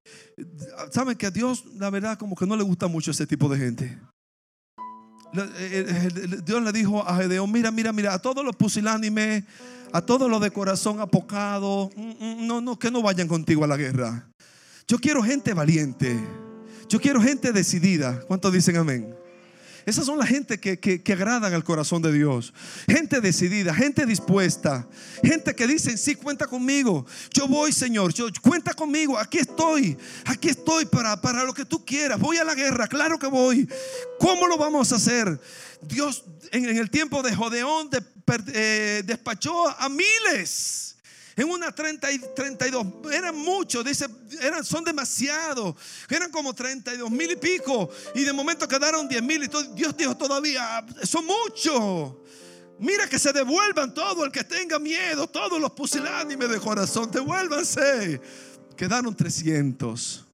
¿Saben 0.91 1.17
que 1.17 1.25
a 1.25 1.31
Dios, 1.31 1.65
la 1.75 1.89
verdad, 1.89 2.17
como 2.17 2.35
que 2.35 2.45
no 2.45 2.55
le 2.55 2.63
gusta 2.63 2.87
mucho 2.87 3.11
ese 3.11 3.27
tipo 3.27 3.49
de 3.49 3.57
gente? 3.57 3.99
Dios 6.45 6.63
le 6.63 6.71
dijo 6.71 7.05
a 7.07 7.17
Gedeón, 7.17 7.51
mira, 7.51 7.71
mira, 7.71 7.91
mira, 7.91 8.13
a 8.13 8.19
todos 8.19 8.43
los 8.45 8.55
pusilánimes, 8.55 9.43
a 9.91 10.01
todos 10.01 10.29
los 10.29 10.41
de 10.41 10.51
corazón 10.51 10.99
apocado, 10.99 11.89
mm, 11.95 12.01
mm, 12.01 12.47
no, 12.47 12.61
no, 12.61 12.79
que 12.79 12.91
no 12.91 13.01
vayan 13.01 13.27
contigo 13.27 13.63
a 13.63 13.67
la 13.67 13.77
guerra. 13.77 14.29
Yo 14.87 14.97
quiero 14.97 15.23
gente 15.23 15.53
valiente. 15.53 16.15
Yo 16.87 16.99
quiero 16.99 17.21
gente 17.21 17.51
decidida. 17.51 18.21
¿Cuántos 18.27 18.53
dicen 18.53 18.77
amén? 18.77 19.15
Esas 19.85 20.05
son 20.05 20.17
la 20.17 20.25
gente 20.25 20.59
que, 20.59 20.79
que, 20.79 21.13
agradan 21.13 21.53
al 21.53 21.63
corazón 21.63 22.01
de 22.01 22.11
Dios. 22.11 22.53
Gente 22.87 23.21
decidida, 23.21 23.73
gente 23.73 24.05
dispuesta. 24.05 24.87
Gente 25.23 25.55
que 25.55 25.67
dicen, 25.67 25.97
sí, 25.97 26.15
cuenta 26.15 26.47
conmigo. 26.47 27.05
Yo 27.31 27.47
voy, 27.47 27.71
Señor. 27.71 28.13
Yo, 28.13 28.27
cuenta 28.41 28.73
conmigo. 28.73 29.17
Aquí 29.17 29.37
estoy. 29.37 29.97
Aquí 30.25 30.49
estoy 30.49 30.85
para, 30.85 31.21
para 31.21 31.43
lo 31.43 31.53
que 31.53 31.65
tú 31.65 31.85
quieras. 31.85 32.19
Voy 32.19 32.37
a 32.37 32.43
la 32.43 32.55
guerra. 32.55 32.87
Claro 32.87 33.19
que 33.19 33.27
voy. 33.27 33.69
¿Cómo 34.19 34.47
lo 34.47 34.57
vamos 34.57 34.91
a 34.91 34.95
hacer? 34.95 35.39
Dios 35.81 36.25
en, 36.51 36.65
el 36.77 36.89
tiempo 36.89 37.21
de 37.21 37.35
Jodeón 37.35 37.89
eh, 38.53 39.03
despachó 39.05 39.69
a 39.69 39.89
miles 39.89 40.94
en 41.35 41.49
una 41.49 41.71
30 41.71 42.11
y 42.13 42.19
32, 42.33 42.87
eran 43.11 43.35
muchos, 43.35 43.83
dice, 43.83 44.05
eran, 44.41 44.63
son 44.63 44.85
demasiados, 44.85 45.75
eran 46.09 46.31
como 46.31 46.53
32 46.53 47.11
mil 47.11 47.31
y 47.31 47.35
pico, 47.35 47.89
y 48.13 48.23
de 48.23 48.31
momento 48.31 48.67
quedaron 48.67 49.07
10 49.07 49.21
mil, 49.21 49.43
y 49.43 49.49
Dios 49.75 49.97
dijo 49.97 50.15
todavía, 50.15 50.85
son 51.03 51.25
muchos. 51.25 52.13
Mira 52.79 53.07
que 53.07 53.19
se 53.19 53.33
devuelvan 53.33 53.93
todo 53.93 54.23
el 54.23 54.31
que 54.31 54.43
tenga 54.43 54.79
miedo, 54.79 55.27
todos 55.27 55.59
los 55.59 55.71
pusilánimes 55.71 56.49
de 56.49 56.59
corazón, 56.59 57.09
devuélvanse. 57.11 58.21
Quedaron 58.75 59.15
300. 59.15 60.25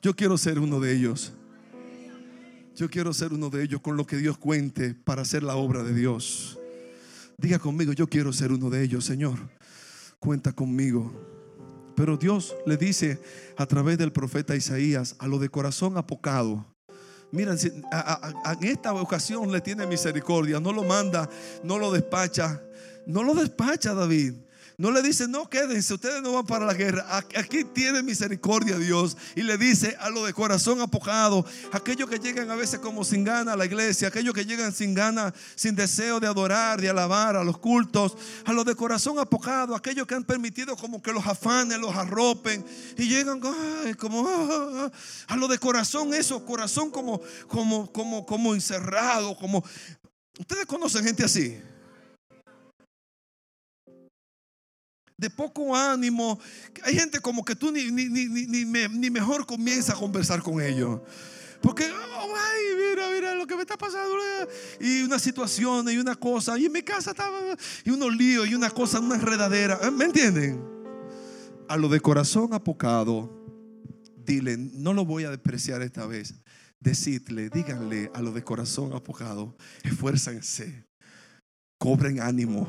Yo 0.00 0.16
quiero 0.16 0.38
ser 0.38 0.58
uno 0.58 0.80
de 0.80 0.94
ellos. 0.94 1.32
Yo 2.74 2.88
quiero 2.88 3.12
ser 3.12 3.34
uno 3.34 3.50
de 3.50 3.64
ellos 3.64 3.82
con 3.82 3.98
lo 3.98 4.06
que 4.06 4.16
Dios 4.16 4.38
cuente 4.38 4.94
para 4.94 5.20
hacer 5.20 5.42
la 5.42 5.56
obra 5.56 5.82
de 5.82 5.92
Dios. 5.92 6.58
Diga 7.36 7.58
conmigo, 7.58 7.92
yo 7.92 8.06
quiero 8.06 8.32
ser 8.32 8.52
uno 8.52 8.70
de 8.70 8.82
ellos, 8.82 9.04
Señor 9.04 9.59
cuenta 10.20 10.52
conmigo. 10.52 11.10
Pero 11.96 12.16
Dios 12.16 12.54
le 12.66 12.76
dice 12.76 13.18
a 13.56 13.66
través 13.66 13.98
del 13.98 14.12
profeta 14.12 14.54
Isaías 14.54 15.16
a 15.18 15.26
lo 15.26 15.38
de 15.38 15.48
corazón 15.48 15.96
apocado. 15.96 16.64
Miren, 17.32 17.56
en 17.62 18.64
esta 18.64 18.92
ocasión 18.92 19.50
le 19.52 19.60
tiene 19.60 19.86
misericordia, 19.86 20.60
no 20.60 20.72
lo 20.72 20.84
manda, 20.84 21.28
no 21.62 21.78
lo 21.78 21.92
despacha, 21.92 22.60
no 23.06 23.22
lo 23.22 23.34
despacha 23.34 23.94
David. 23.94 24.34
No 24.80 24.90
le 24.90 25.02
dice, 25.02 25.28
no 25.28 25.46
quédense, 25.46 25.92
ustedes 25.92 26.22
no 26.22 26.32
van 26.32 26.46
para 26.46 26.64
la 26.64 26.72
guerra. 26.72 27.04
Aquí 27.36 27.64
tiene 27.64 28.02
misericordia 28.02 28.78
Dios. 28.78 29.14
Y 29.36 29.42
le 29.42 29.58
dice 29.58 29.94
a 30.00 30.08
lo 30.08 30.24
de 30.24 30.32
corazón 30.32 30.80
apocado, 30.80 31.44
aquellos 31.70 32.08
que 32.08 32.18
llegan 32.18 32.50
a 32.50 32.54
veces 32.54 32.80
como 32.80 33.04
sin 33.04 33.22
gana 33.22 33.52
a 33.52 33.56
la 33.56 33.66
iglesia, 33.66 34.08
aquellos 34.08 34.32
que 34.32 34.46
llegan 34.46 34.72
sin 34.72 34.94
gana, 34.94 35.34
sin 35.54 35.76
deseo 35.76 36.18
de 36.18 36.28
adorar, 36.28 36.80
de 36.80 36.88
alabar 36.88 37.36
a 37.36 37.44
los 37.44 37.58
cultos, 37.58 38.16
a 38.46 38.54
los 38.54 38.64
de 38.64 38.74
corazón 38.74 39.18
apocado, 39.18 39.76
aquellos 39.76 40.06
que 40.06 40.14
han 40.14 40.24
permitido 40.24 40.74
como 40.78 41.02
que 41.02 41.12
los 41.12 41.26
afanes, 41.26 41.78
los 41.78 41.94
arropen 41.94 42.64
y 42.96 43.06
llegan 43.06 43.38
como 43.98 44.26
ah, 44.26 44.48
ah, 44.50 44.68
ah". 44.86 44.90
a 45.26 45.36
lo 45.36 45.46
de 45.46 45.58
corazón 45.58 46.14
eso, 46.14 46.42
corazón 46.46 46.90
como 46.90 47.20
como 47.48 47.92
como 47.92 48.24
como 48.24 48.54
encerrado, 48.54 49.36
como 49.36 49.62
Ustedes 50.38 50.64
conocen 50.64 51.04
gente 51.04 51.22
así. 51.22 51.60
De 55.20 55.28
poco 55.28 55.76
ánimo. 55.76 56.40
Hay 56.82 56.94
gente 56.94 57.20
como 57.20 57.44
que 57.44 57.54
tú 57.54 57.70
ni, 57.70 59.10
mejor 59.10 59.46
comienza 59.46 59.92
a 59.92 59.96
conversar 59.96 60.42
con 60.42 60.60
ellos. 60.62 61.00
Porque, 61.60 61.84
oh, 61.84 62.34
ay, 62.36 62.62
mira, 62.74 63.10
mira 63.14 63.34
lo 63.34 63.46
que 63.46 63.54
me 63.54 63.60
está 63.60 63.76
pasando. 63.76 64.16
Y 64.80 65.02
una 65.02 65.18
situación 65.18 65.90
y 65.90 65.98
una 65.98 66.16
cosa. 66.16 66.58
Y 66.58 66.64
en 66.66 66.72
mi 66.72 66.82
casa 66.82 67.10
estaba. 67.10 67.38
Y 67.84 67.90
unos 67.90 68.16
líos 68.16 68.48
y 68.48 68.54
una 68.54 68.70
cosa, 68.70 68.98
una 68.98 69.16
enredadera. 69.16 69.78
¿eh? 69.82 69.90
¿Me 69.90 70.06
entienden? 70.06 70.64
A 71.68 71.76
lo 71.76 71.88
de 71.88 72.00
corazón 72.00 72.54
apocado, 72.54 73.30
dile, 74.24 74.56
no 74.56 74.94
lo 74.94 75.04
voy 75.04 75.24
a 75.24 75.30
despreciar 75.30 75.82
esta 75.82 76.06
vez. 76.06 76.34
Decidle, 76.80 77.50
díganle 77.50 78.10
a 78.14 78.22
lo 78.22 78.32
de 78.32 78.42
corazón 78.42 78.94
apocado, 78.94 79.54
esfuérzanse, 79.84 80.86
cobren 81.76 82.20
ánimo, 82.20 82.66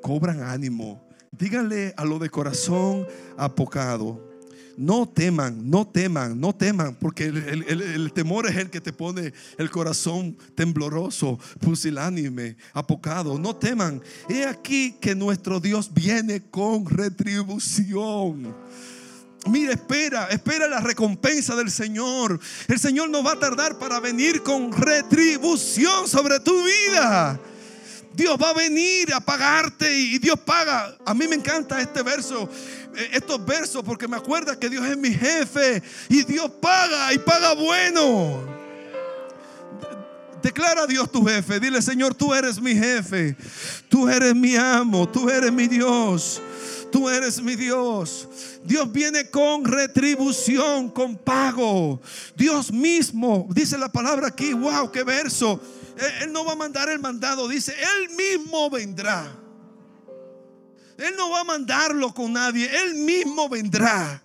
cobran 0.00 0.40
ánimo 0.40 1.07
Díganle 1.32 1.94
a 1.96 2.04
lo 2.04 2.18
de 2.18 2.30
corazón 2.30 3.06
apocado. 3.36 4.28
No 4.78 5.08
teman, 5.08 5.68
no 5.68 5.88
teman, 5.88 6.40
no 6.40 6.54
teman, 6.54 6.94
porque 6.94 7.24
el, 7.24 8.12
temor 8.12 8.46
es 8.46 8.56
el 8.56 8.70
que 8.70 8.80
te 8.80 8.92
pone 8.92 9.32
el 9.56 9.70
corazón 9.72 10.38
tembloroso, 10.54 11.36
pusilánime, 11.58 12.56
apocado. 12.72 13.40
No 13.40 13.56
teman. 13.56 14.00
He 14.28 14.44
aquí 14.44 14.92
que 15.00 15.16
nuestro 15.16 15.58
Dios 15.58 15.92
viene 15.92 16.44
con 16.48 16.86
retribución. 16.86 18.54
Mira, 19.46 19.72
espera, 19.72 20.26
espera 20.26 20.68
la 20.68 20.80
recompensa 20.80 21.56
del 21.56 21.72
Señor. 21.72 22.38
El 22.68 22.78
Señor 22.78 23.10
no 23.10 23.24
va 23.24 23.32
a 23.32 23.40
tardar 23.40 23.80
para 23.80 23.98
venir 23.98 24.44
con 24.44 24.72
retribución 24.72 26.06
sobre 26.06 26.38
tu 26.38 26.52
vida. 26.64 27.40
Dios 28.18 28.36
va 28.36 28.50
a 28.50 28.52
venir 28.52 29.14
a 29.14 29.20
pagarte 29.20 29.96
y 29.96 30.18
Dios 30.18 30.36
paga. 30.40 30.92
A 31.06 31.14
mí 31.14 31.28
me 31.28 31.36
encanta 31.36 31.80
este 31.80 32.02
verso, 32.02 32.50
eh, 32.96 33.10
estos 33.12 33.46
versos, 33.46 33.84
porque 33.84 34.08
me 34.08 34.16
acuerda 34.16 34.58
que 34.58 34.68
Dios 34.68 34.84
es 34.86 34.96
mi 34.96 35.12
jefe 35.12 35.80
y 36.08 36.24
Dios 36.24 36.50
paga 36.60 37.12
y 37.12 37.18
paga 37.20 37.54
bueno. 37.54 38.44
Declara 40.42 40.82
a 40.82 40.86
Dios 40.88 41.12
tu 41.12 41.24
jefe. 41.24 41.60
Dile, 41.60 41.80
Señor, 41.80 42.12
tú 42.12 42.34
eres 42.34 42.60
mi 42.60 42.74
jefe. 42.74 43.36
Tú 43.88 44.08
eres 44.08 44.34
mi 44.34 44.56
amo. 44.56 45.08
Tú 45.08 45.30
eres 45.30 45.52
mi 45.52 45.68
Dios. 45.68 46.42
Tú 46.90 47.08
eres 47.08 47.40
mi 47.40 47.54
Dios. 47.54 48.28
Dios 48.64 48.90
viene 48.90 49.30
con 49.30 49.64
retribución, 49.64 50.90
con 50.90 51.16
pago. 51.16 52.00
Dios 52.36 52.72
mismo, 52.72 53.46
dice 53.50 53.78
la 53.78 53.90
palabra 53.90 54.28
aquí. 54.28 54.54
Wow, 54.54 54.90
qué 54.90 55.04
verso. 55.04 55.60
Él 56.20 56.32
no 56.32 56.44
va 56.44 56.52
a 56.52 56.56
mandar 56.56 56.88
el 56.88 56.98
mandado, 56.98 57.48
dice, 57.48 57.74
Él 57.74 58.16
mismo 58.16 58.70
vendrá. 58.70 59.36
Él 60.98 61.14
no 61.16 61.30
va 61.30 61.40
a 61.40 61.44
mandarlo 61.44 62.12
con 62.12 62.32
nadie, 62.32 62.68
Él 62.82 62.94
mismo 62.94 63.48
vendrá. 63.48 64.24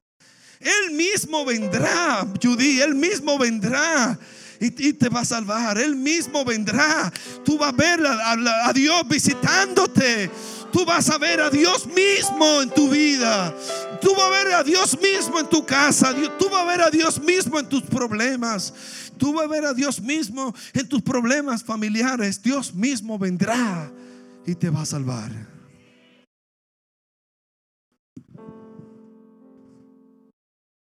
Él 0.60 0.92
mismo 0.92 1.46
vendrá, 1.46 2.26
Judy, 2.42 2.82
Él 2.82 2.96
mismo 2.96 3.38
vendrá. 3.38 4.18
Y, 4.60 4.94
te 4.94 5.10
va 5.10 5.22
a 5.22 5.26
salvar. 5.26 5.78
Él 5.78 5.96
mismo 5.96 6.46
vendrá. 6.46 7.12
Tú 7.44 7.58
vas 7.58 7.74
a 7.74 7.76
ver 7.76 8.06
a, 8.06 8.68
a 8.70 8.72
Dios 8.72 9.06
visitándote. 9.10 10.32
Tú 10.72 10.86
vas 10.86 11.10
a 11.10 11.18
ver 11.18 11.42
a 11.42 11.50
Dios 11.50 11.86
mismo 11.86 12.62
en 12.62 12.70
tu 12.70 12.90
vida. 12.90 13.54
Tú 14.02 14.16
vas 14.16 14.26
a 14.26 14.30
ver 14.30 14.54
a 14.54 14.64
Dios 14.64 14.98
mismo 15.02 15.40
en 15.40 15.50
tu 15.50 15.66
casa. 15.66 16.16
Tú 16.40 16.50
vas 16.50 16.62
a 16.62 16.66
ver 16.66 16.82
a 16.82 16.90
Dios 16.90 17.20
mismo 17.20 17.60
en 17.60 17.68
tus 17.68 17.84
problemas. 17.84 18.74
Tú 19.18 19.34
vas 19.34 19.46
a 19.46 19.48
ver 19.48 19.66
a 19.66 19.74
Dios 19.74 20.02
mismo 20.02 20.54
en 20.74 20.88
tus 20.88 21.02
problemas 21.02 21.64
familiares. 21.64 22.42
Dios 22.42 22.74
mismo 22.74 23.18
vendrá 23.18 23.92
y 24.46 24.56
te 24.56 24.70
va 24.70 24.82
a 24.82 24.86
salvar. 24.86 25.32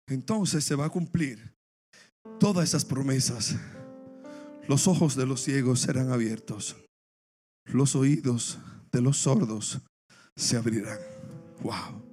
Entonces 0.07 0.63
se 0.63 0.75
va 0.75 0.85
a 0.85 0.89
cumplir 0.89 1.53
todas 2.39 2.69
esas 2.69 2.85
promesas. 2.85 3.55
Los 4.67 4.87
ojos 4.87 5.15
de 5.15 5.25
los 5.25 5.41
ciegos 5.41 5.81
serán 5.81 6.11
abiertos. 6.11 6.75
Los 7.65 7.95
oídos 7.95 8.59
de 8.91 9.01
los 9.01 9.17
sordos 9.17 9.81
se 10.35 10.57
abrirán. 10.57 10.99
Wow. 11.61 12.03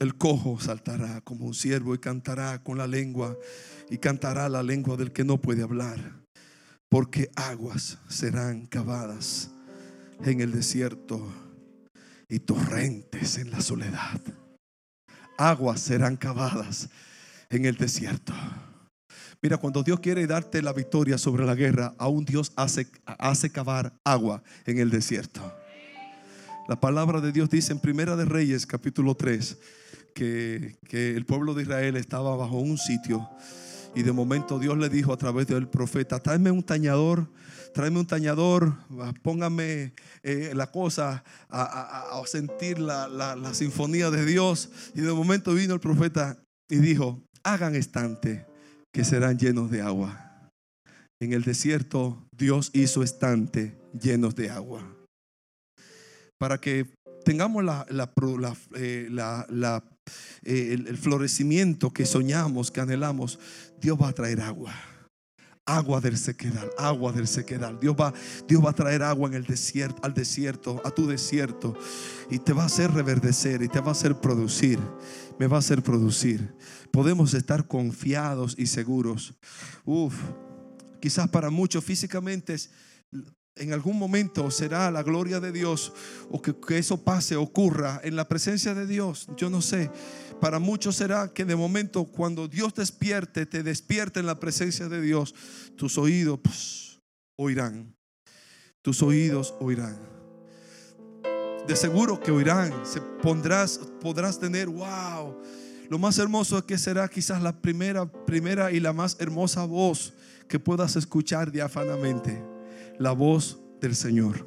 el 0.00 0.16
cojo 0.16 0.60
saltará 0.60 1.20
como 1.22 1.46
un 1.46 1.54
ciervo 1.54 1.94
y 1.94 1.98
cantará 1.98 2.62
con 2.62 2.78
la 2.78 2.86
lengua 2.86 3.36
y 3.92 3.98
cantará 3.98 4.48
la 4.48 4.62
lengua 4.62 4.96
del 4.96 5.12
que 5.12 5.22
no 5.22 5.36
puede 5.36 5.62
hablar. 5.62 6.24
Porque 6.88 7.30
aguas 7.36 7.98
serán 8.08 8.64
cavadas 8.64 9.50
en 10.24 10.40
el 10.40 10.50
desierto 10.50 11.30
y 12.26 12.38
torrentes 12.38 13.36
en 13.36 13.50
la 13.50 13.60
soledad. 13.60 14.18
Aguas 15.36 15.80
serán 15.82 16.16
cavadas 16.16 16.88
en 17.50 17.66
el 17.66 17.76
desierto. 17.76 18.32
Mira, 19.42 19.58
cuando 19.58 19.82
Dios 19.82 20.00
quiere 20.00 20.26
darte 20.26 20.62
la 20.62 20.72
victoria 20.72 21.18
sobre 21.18 21.44
la 21.44 21.54
guerra, 21.54 21.94
aún 21.98 22.24
Dios 22.24 22.50
hace, 22.56 22.86
hace 23.04 23.50
cavar 23.50 23.92
agua 24.04 24.42
en 24.64 24.78
el 24.78 24.88
desierto. 24.88 25.42
La 26.66 26.80
palabra 26.80 27.20
de 27.20 27.30
Dios 27.30 27.50
dice 27.50 27.72
en 27.72 27.78
Primera 27.78 28.16
de 28.16 28.24
Reyes, 28.24 28.64
capítulo 28.64 29.14
3, 29.14 29.58
que, 30.14 30.78
que 30.88 31.14
el 31.14 31.26
pueblo 31.26 31.52
de 31.52 31.64
Israel 31.64 31.96
estaba 31.96 32.34
bajo 32.36 32.58
un 32.58 32.78
sitio 32.78 33.28
y 33.94 34.02
de 34.02 34.12
momento 34.12 34.58
Dios 34.58 34.76
le 34.78 34.88
dijo 34.88 35.12
a 35.12 35.16
través 35.16 35.46
del 35.46 35.68
profeta, 35.68 36.20
tráeme 36.20 36.50
un 36.50 36.62
tañador, 36.62 37.28
tráeme 37.74 38.00
un 38.00 38.06
tañador, 38.06 38.74
póngame 39.22 39.94
eh, 40.22 40.52
la 40.54 40.70
cosa 40.70 41.24
a, 41.48 42.22
sentir 42.26 42.78
la, 42.78 43.08
la 43.08 43.54
sinfonía 43.54 44.10
de 44.10 44.24
Dios. 44.24 44.70
Y 44.94 45.00
de 45.00 45.12
momento 45.12 45.54
vino 45.54 45.74
el 45.74 45.80
profeta 45.80 46.38
y 46.70 46.76
dijo, 46.76 47.22
hagan 47.42 47.74
estante 47.74 48.46
que 48.92 49.04
serán 49.04 49.38
llenos 49.38 49.70
de 49.70 49.82
agua. 49.82 50.50
En 51.20 51.32
el 51.32 51.42
desierto 51.42 52.26
Dios 52.36 52.70
hizo 52.72 53.02
estante 53.02 53.78
llenos 53.92 54.34
de 54.34 54.50
agua. 54.50 54.82
Para 56.38 56.58
que 56.58 56.86
tengamos 57.24 57.64
la, 57.64 57.86
eh, 58.76 59.08
eh, 59.08 59.80
el, 60.44 60.96
florecimiento 60.96 61.92
que 61.92 62.06
soñamos, 62.06 62.70
que 62.70 62.80
anhelamos, 62.80 63.38
Dios 63.80 63.98
va 64.00 64.08
a 64.08 64.12
traer 64.12 64.40
agua. 64.40 64.74
Agua 65.64 66.00
del 66.00 66.18
sequedal, 66.18 66.70
agua 66.76 67.12
del 67.12 67.28
sequedal. 67.28 67.78
Dios 67.78 67.94
va, 67.94 68.12
Dios 68.48 68.64
va 68.64 68.70
a 68.70 68.74
traer 68.74 69.02
agua 69.02 69.28
en 69.28 69.34
el 69.34 69.44
desierto, 69.44 70.00
al 70.02 70.12
desierto, 70.12 70.82
a 70.84 70.90
tu 70.90 71.06
desierto. 71.06 71.78
Y 72.30 72.40
te 72.40 72.52
va 72.52 72.64
a 72.64 72.66
hacer 72.66 72.90
reverdecer 72.90 73.62
y 73.62 73.68
te 73.68 73.80
va 73.80 73.88
a 73.88 73.92
hacer 73.92 74.20
producir. 74.20 74.80
Me 75.38 75.46
va 75.46 75.56
a 75.56 75.60
hacer 75.60 75.82
producir 75.82 76.52
podemos 76.92 77.32
estar 77.34 77.66
confiados 77.66 78.54
y 78.56 78.66
seguros. 78.66 79.34
Uf, 79.84 80.14
quizás 81.00 81.28
para 81.28 81.50
muchos 81.50 81.82
físicamente 81.82 82.54
en 83.56 83.72
algún 83.72 83.98
momento 83.98 84.50
será 84.50 84.90
la 84.90 85.02
gloria 85.02 85.40
de 85.40 85.52
Dios 85.52 85.92
o 86.30 86.40
que, 86.40 86.54
que, 86.54 86.78
eso 86.78 87.04
pase, 87.04 87.36
ocurra 87.36 88.00
en 88.02 88.16
la 88.16 88.28
presencia 88.28 88.74
de 88.74 88.86
Dios. 88.86 89.28
Yo 89.36 89.50
no 89.50 89.60
sé. 89.60 89.90
Para 90.40 90.58
muchos 90.58 90.96
será 90.96 91.32
que 91.32 91.44
de 91.44 91.54
momento 91.54 92.04
cuando 92.04 92.48
Dios 92.48 92.74
despierte, 92.74 93.46
te 93.46 93.62
despierte 93.62 94.20
en 94.20 94.26
la 94.26 94.40
presencia 94.40 94.88
de 94.88 95.00
Dios, 95.00 95.34
tus 95.76 95.98
oídos 95.98 96.40
pues, 96.42 97.00
oirán. 97.36 97.94
Tus 98.82 99.02
oídos 99.02 99.54
oirán. 99.60 99.98
De 101.68 101.76
seguro 101.76 102.20
que 102.20 102.32
oirán. 102.32 102.72
Se 102.84 103.00
pondrás, 103.00 103.78
podrás 104.00 104.40
tener, 104.40 104.68
wow 104.68 105.40
lo 105.92 105.98
más 105.98 106.16
hermoso 106.18 106.56
es 106.56 106.64
que 106.64 106.78
será 106.78 107.06
quizás 107.06 107.42
la 107.42 107.60
primera, 107.60 108.06
primera 108.06 108.72
y 108.72 108.80
la 108.80 108.94
más 108.94 109.14
hermosa 109.20 109.66
voz 109.66 110.14
que 110.48 110.58
puedas 110.58 110.96
escuchar 110.96 111.52
diafanamente. 111.52 112.51
La 113.02 113.12
voz 113.12 113.58
del 113.80 113.96
Señor. 113.96 114.46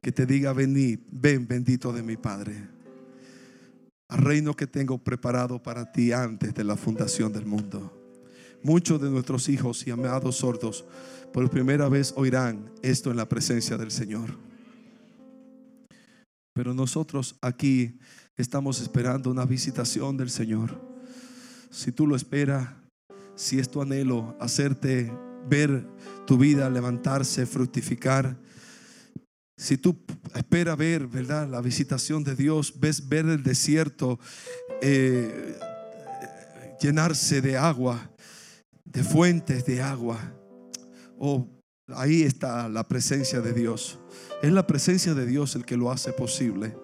Que 0.00 0.12
te 0.12 0.24
diga, 0.24 0.52
venid, 0.52 1.00
ven 1.10 1.48
bendito 1.48 1.92
de 1.92 2.02
mi 2.02 2.16
Padre. 2.16 2.68
Al 4.08 4.18
reino 4.18 4.54
que 4.54 4.68
tengo 4.68 4.98
preparado 4.98 5.60
para 5.60 5.90
ti 5.90 6.12
antes 6.12 6.54
de 6.54 6.62
la 6.62 6.76
fundación 6.76 7.32
del 7.32 7.44
mundo. 7.44 7.92
Muchos 8.62 9.00
de 9.00 9.10
nuestros 9.10 9.48
hijos 9.48 9.84
y 9.86 9.90
amados 9.90 10.36
sordos 10.36 10.84
por 11.32 11.50
primera 11.50 11.88
vez 11.88 12.14
oirán 12.16 12.70
esto 12.82 13.10
en 13.10 13.16
la 13.16 13.28
presencia 13.28 13.76
del 13.76 13.90
Señor. 13.90 14.38
Pero 16.54 16.72
nosotros 16.72 17.36
aquí 17.42 17.98
Estamos 18.38 18.82
esperando 18.82 19.30
una 19.30 19.46
visitación 19.46 20.18
del 20.18 20.28
Señor. 20.28 20.78
Si 21.70 21.90
tú 21.90 22.06
lo 22.06 22.14
esperas, 22.14 22.68
si 23.34 23.58
es 23.58 23.70
tu 23.70 23.80
anhelo 23.80 24.36
hacerte 24.38 25.10
ver 25.48 25.86
tu 26.26 26.36
vida 26.36 26.68
levantarse, 26.68 27.46
fructificar, 27.46 28.36
si 29.58 29.78
tú 29.78 29.96
esperas 30.34 30.76
ver, 30.76 31.06
¿verdad? 31.06 31.48
La 31.48 31.62
visitación 31.62 32.22
de 32.22 32.36
Dios, 32.36 32.74
ves 32.78 33.08
ver 33.08 33.24
el 33.26 33.42
desierto 33.42 34.18
eh, 34.82 35.58
llenarse 36.80 37.40
de 37.40 37.56
agua, 37.56 38.10
de 38.84 39.02
fuentes 39.02 39.64
de 39.64 39.80
agua. 39.80 40.18
Oh, 41.18 41.48
ahí 41.88 42.22
está 42.22 42.68
la 42.68 42.86
presencia 42.86 43.40
de 43.40 43.54
Dios. 43.54 43.98
Es 44.42 44.52
la 44.52 44.66
presencia 44.66 45.14
de 45.14 45.24
Dios 45.24 45.54
el 45.56 45.64
que 45.64 45.78
lo 45.78 45.90
hace 45.90 46.12
posible. 46.12 46.76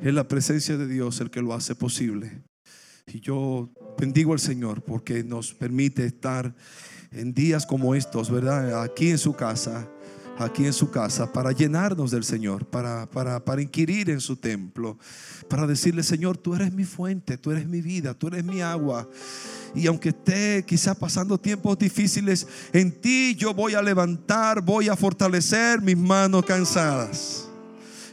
Es 0.00 0.14
la 0.14 0.28
presencia 0.28 0.76
de 0.76 0.86
Dios 0.86 1.20
el 1.20 1.30
que 1.30 1.42
lo 1.42 1.54
hace 1.54 1.74
posible. 1.74 2.40
Y 3.08 3.20
yo 3.20 3.68
bendigo 3.96 4.32
al 4.32 4.40
Señor 4.40 4.82
porque 4.82 5.22
nos 5.22 5.54
permite 5.54 6.04
estar 6.04 6.52
en 7.12 7.32
días 7.32 7.64
como 7.64 7.94
estos, 7.94 8.28
¿verdad? 8.28 8.82
Aquí 8.82 9.10
en 9.10 9.18
su 9.18 9.32
casa, 9.32 9.88
aquí 10.38 10.66
en 10.66 10.72
su 10.72 10.90
casa, 10.90 11.32
para 11.32 11.52
llenarnos 11.52 12.10
del 12.10 12.24
Señor, 12.24 12.66
para, 12.66 13.08
para, 13.08 13.44
para 13.44 13.62
inquirir 13.62 14.10
en 14.10 14.20
su 14.20 14.34
templo, 14.34 14.98
para 15.48 15.68
decirle, 15.68 16.02
Señor, 16.02 16.36
tú 16.36 16.56
eres 16.56 16.72
mi 16.72 16.82
fuente, 16.82 17.38
tú 17.38 17.52
eres 17.52 17.68
mi 17.68 17.80
vida, 17.80 18.12
tú 18.12 18.26
eres 18.26 18.44
mi 18.44 18.60
agua. 18.60 19.08
Y 19.72 19.86
aunque 19.86 20.08
esté 20.08 20.64
quizá 20.66 20.92
pasando 20.96 21.38
tiempos 21.38 21.78
difíciles, 21.78 22.44
en 22.72 22.90
ti 22.90 23.36
yo 23.36 23.54
voy 23.54 23.74
a 23.74 23.82
levantar, 23.82 24.60
voy 24.60 24.88
a 24.88 24.96
fortalecer 24.96 25.80
mis 25.80 25.96
manos 25.96 26.44
cansadas. 26.44 27.48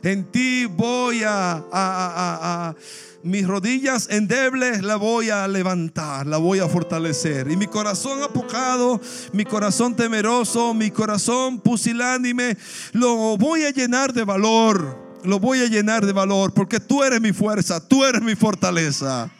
En 0.03 0.23
ti 0.25 0.65
voy 0.65 1.23
a, 1.23 1.65
a, 1.71 2.75
mis 3.23 3.47
rodillas 3.47 4.09
endebles 4.09 4.83
la 4.83 4.97
voy 4.97 5.29
a 5.29 5.47
levantar, 5.47 6.27
la 6.27 6.37
voy 6.37 6.59
a 6.59 6.67
fortalecer. 6.67 7.49
Y 7.49 7.55
mi 7.55 7.67
corazón 7.67 8.21
apocado, 8.21 8.99
mi 9.31 9.45
corazón 9.45 9.95
temeroso, 9.95 10.73
mi 10.73 10.91
corazón 10.91 11.59
pusilánime, 11.61 12.57
lo 12.91 13.37
voy 13.37 13.63
a 13.63 13.71
llenar 13.71 14.13
de 14.13 14.25
valor. 14.25 15.01
Lo 15.23 15.39
voy 15.39 15.59
a 15.59 15.67
llenar 15.67 16.05
de 16.05 16.11
valor 16.11 16.53
porque 16.53 16.81
tú 16.81 17.01
eres 17.01 17.21
mi 17.21 17.31
fuerza, 17.31 17.79
tú 17.79 18.03
eres 18.03 18.21
mi 18.21 18.35
fortaleza. 18.35 19.31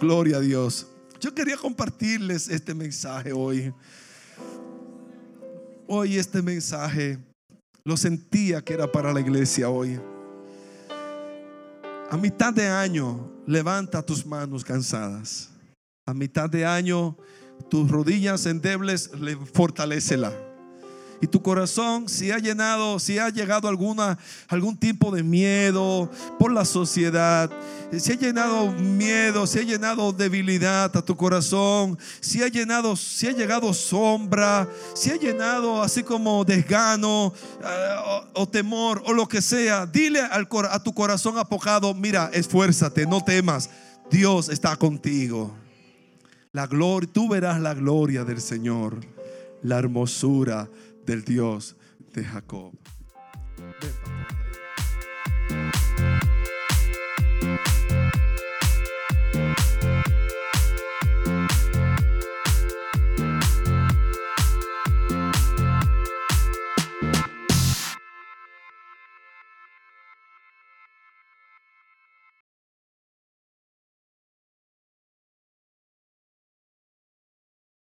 Gloria 0.00 0.38
a 0.38 0.40
Dios. 0.40 0.88
Yo 1.20 1.32
quería 1.32 1.56
compartirles 1.56 2.48
este 2.48 2.74
mensaje 2.74 3.32
hoy. 3.32 3.72
Hoy 5.86 6.18
este 6.18 6.42
mensaje 6.42 7.18
lo 7.84 7.96
sentía 7.96 8.62
que 8.62 8.74
era 8.74 8.90
para 8.90 9.12
la 9.12 9.20
iglesia 9.20 9.70
hoy. 9.70 10.00
A 12.08 12.16
mitad 12.16 12.52
de 12.52 12.68
año, 12.68 13.32
levanta 13.46 14.00
tus 14.00 14.24
manos 14.24 14.64
cansadas. 14.64 15.50
A 16.06 16.14
mitad 16.14 16.48
de 16.48 16.64
año, 16.64 17.16
tus 17.68 17.90
rodillas 17.90 18.46
endebles, 18.46 19.10
fortalecela. 19.52 20.45
Y 21.20 21.26
tu 21.26 21.40
corazón, 21.40 22.08
si 22.08 22.30
ha 22.30 22.38
llenado, 22.38 22.98
si 22.98 23.18
ha 23.18 23.30
llegado 23.30 23.68
alguna, 23.68 24.18
algún 24.48 24.76
tipo 24.76 25.10
de 25.10 25.22
miedo 25.22 26.10
por 26.38 26.52
la 26.52 26.64
sociedad, 26.64 27.50
si 27.98 28.12
ha 28.12 28.16
llenado 28.16 28.72
miedo, 28.72 29.46
si 29.46 29.58
ha 29.58 29.62
llenado 29.62 30.12
debilidad 30.12 30.94
a 30.96 31.02
tu 31.02 31.16
corazón, 31.16 31.98
si 32.20 32.42
ha 32.42 32.48
llenado, 32.48 32.96
si 32.96 33.28
ha 33.28 33.32
llegado 33.32 33.72
sombra, 33.72 34.68
si 34.94 35.10
ha 35.10 35.16
llenado 35.16 35.82
así 35.82 36.02
como 36.02 36.44
desgano 36.44 37.32
eh, 37.62 38.26
o, 38.34 38.48
temor 38.48 39.02
o 39.06 39.12
lo 39.12 39.26
que 39.26 39.40
sea, 39.40 39.86
dile 39.86 40.20
al, 40.20 40.48
a 40.70 40.82
tu 40.82 40.92
corazón 40.92 41.38
apocado, 41.38 41.94
mira, 41.94 42.30
esfuérzate, 42.32 43.06
no 43.06 43.22
temas, 43.24 43.70
Dios 44.10 44.48
está 44.48 44.76
contigo. 44.76 45.54
La 46.52 46.66
gloria, 46.66 47.08
tú 47.12 47.28
verás 47.28 47.60
la 47.60 47.74
gloria 47.74 48.24
del 48.24 48.40
Señor, 48.40 49.00
la 49.62 49.78
hermosura 49.78 50.68
del 51.06 51.24
Dios 51.24 51.76
de 52.12 52.24
Jacob. 52.24 52.74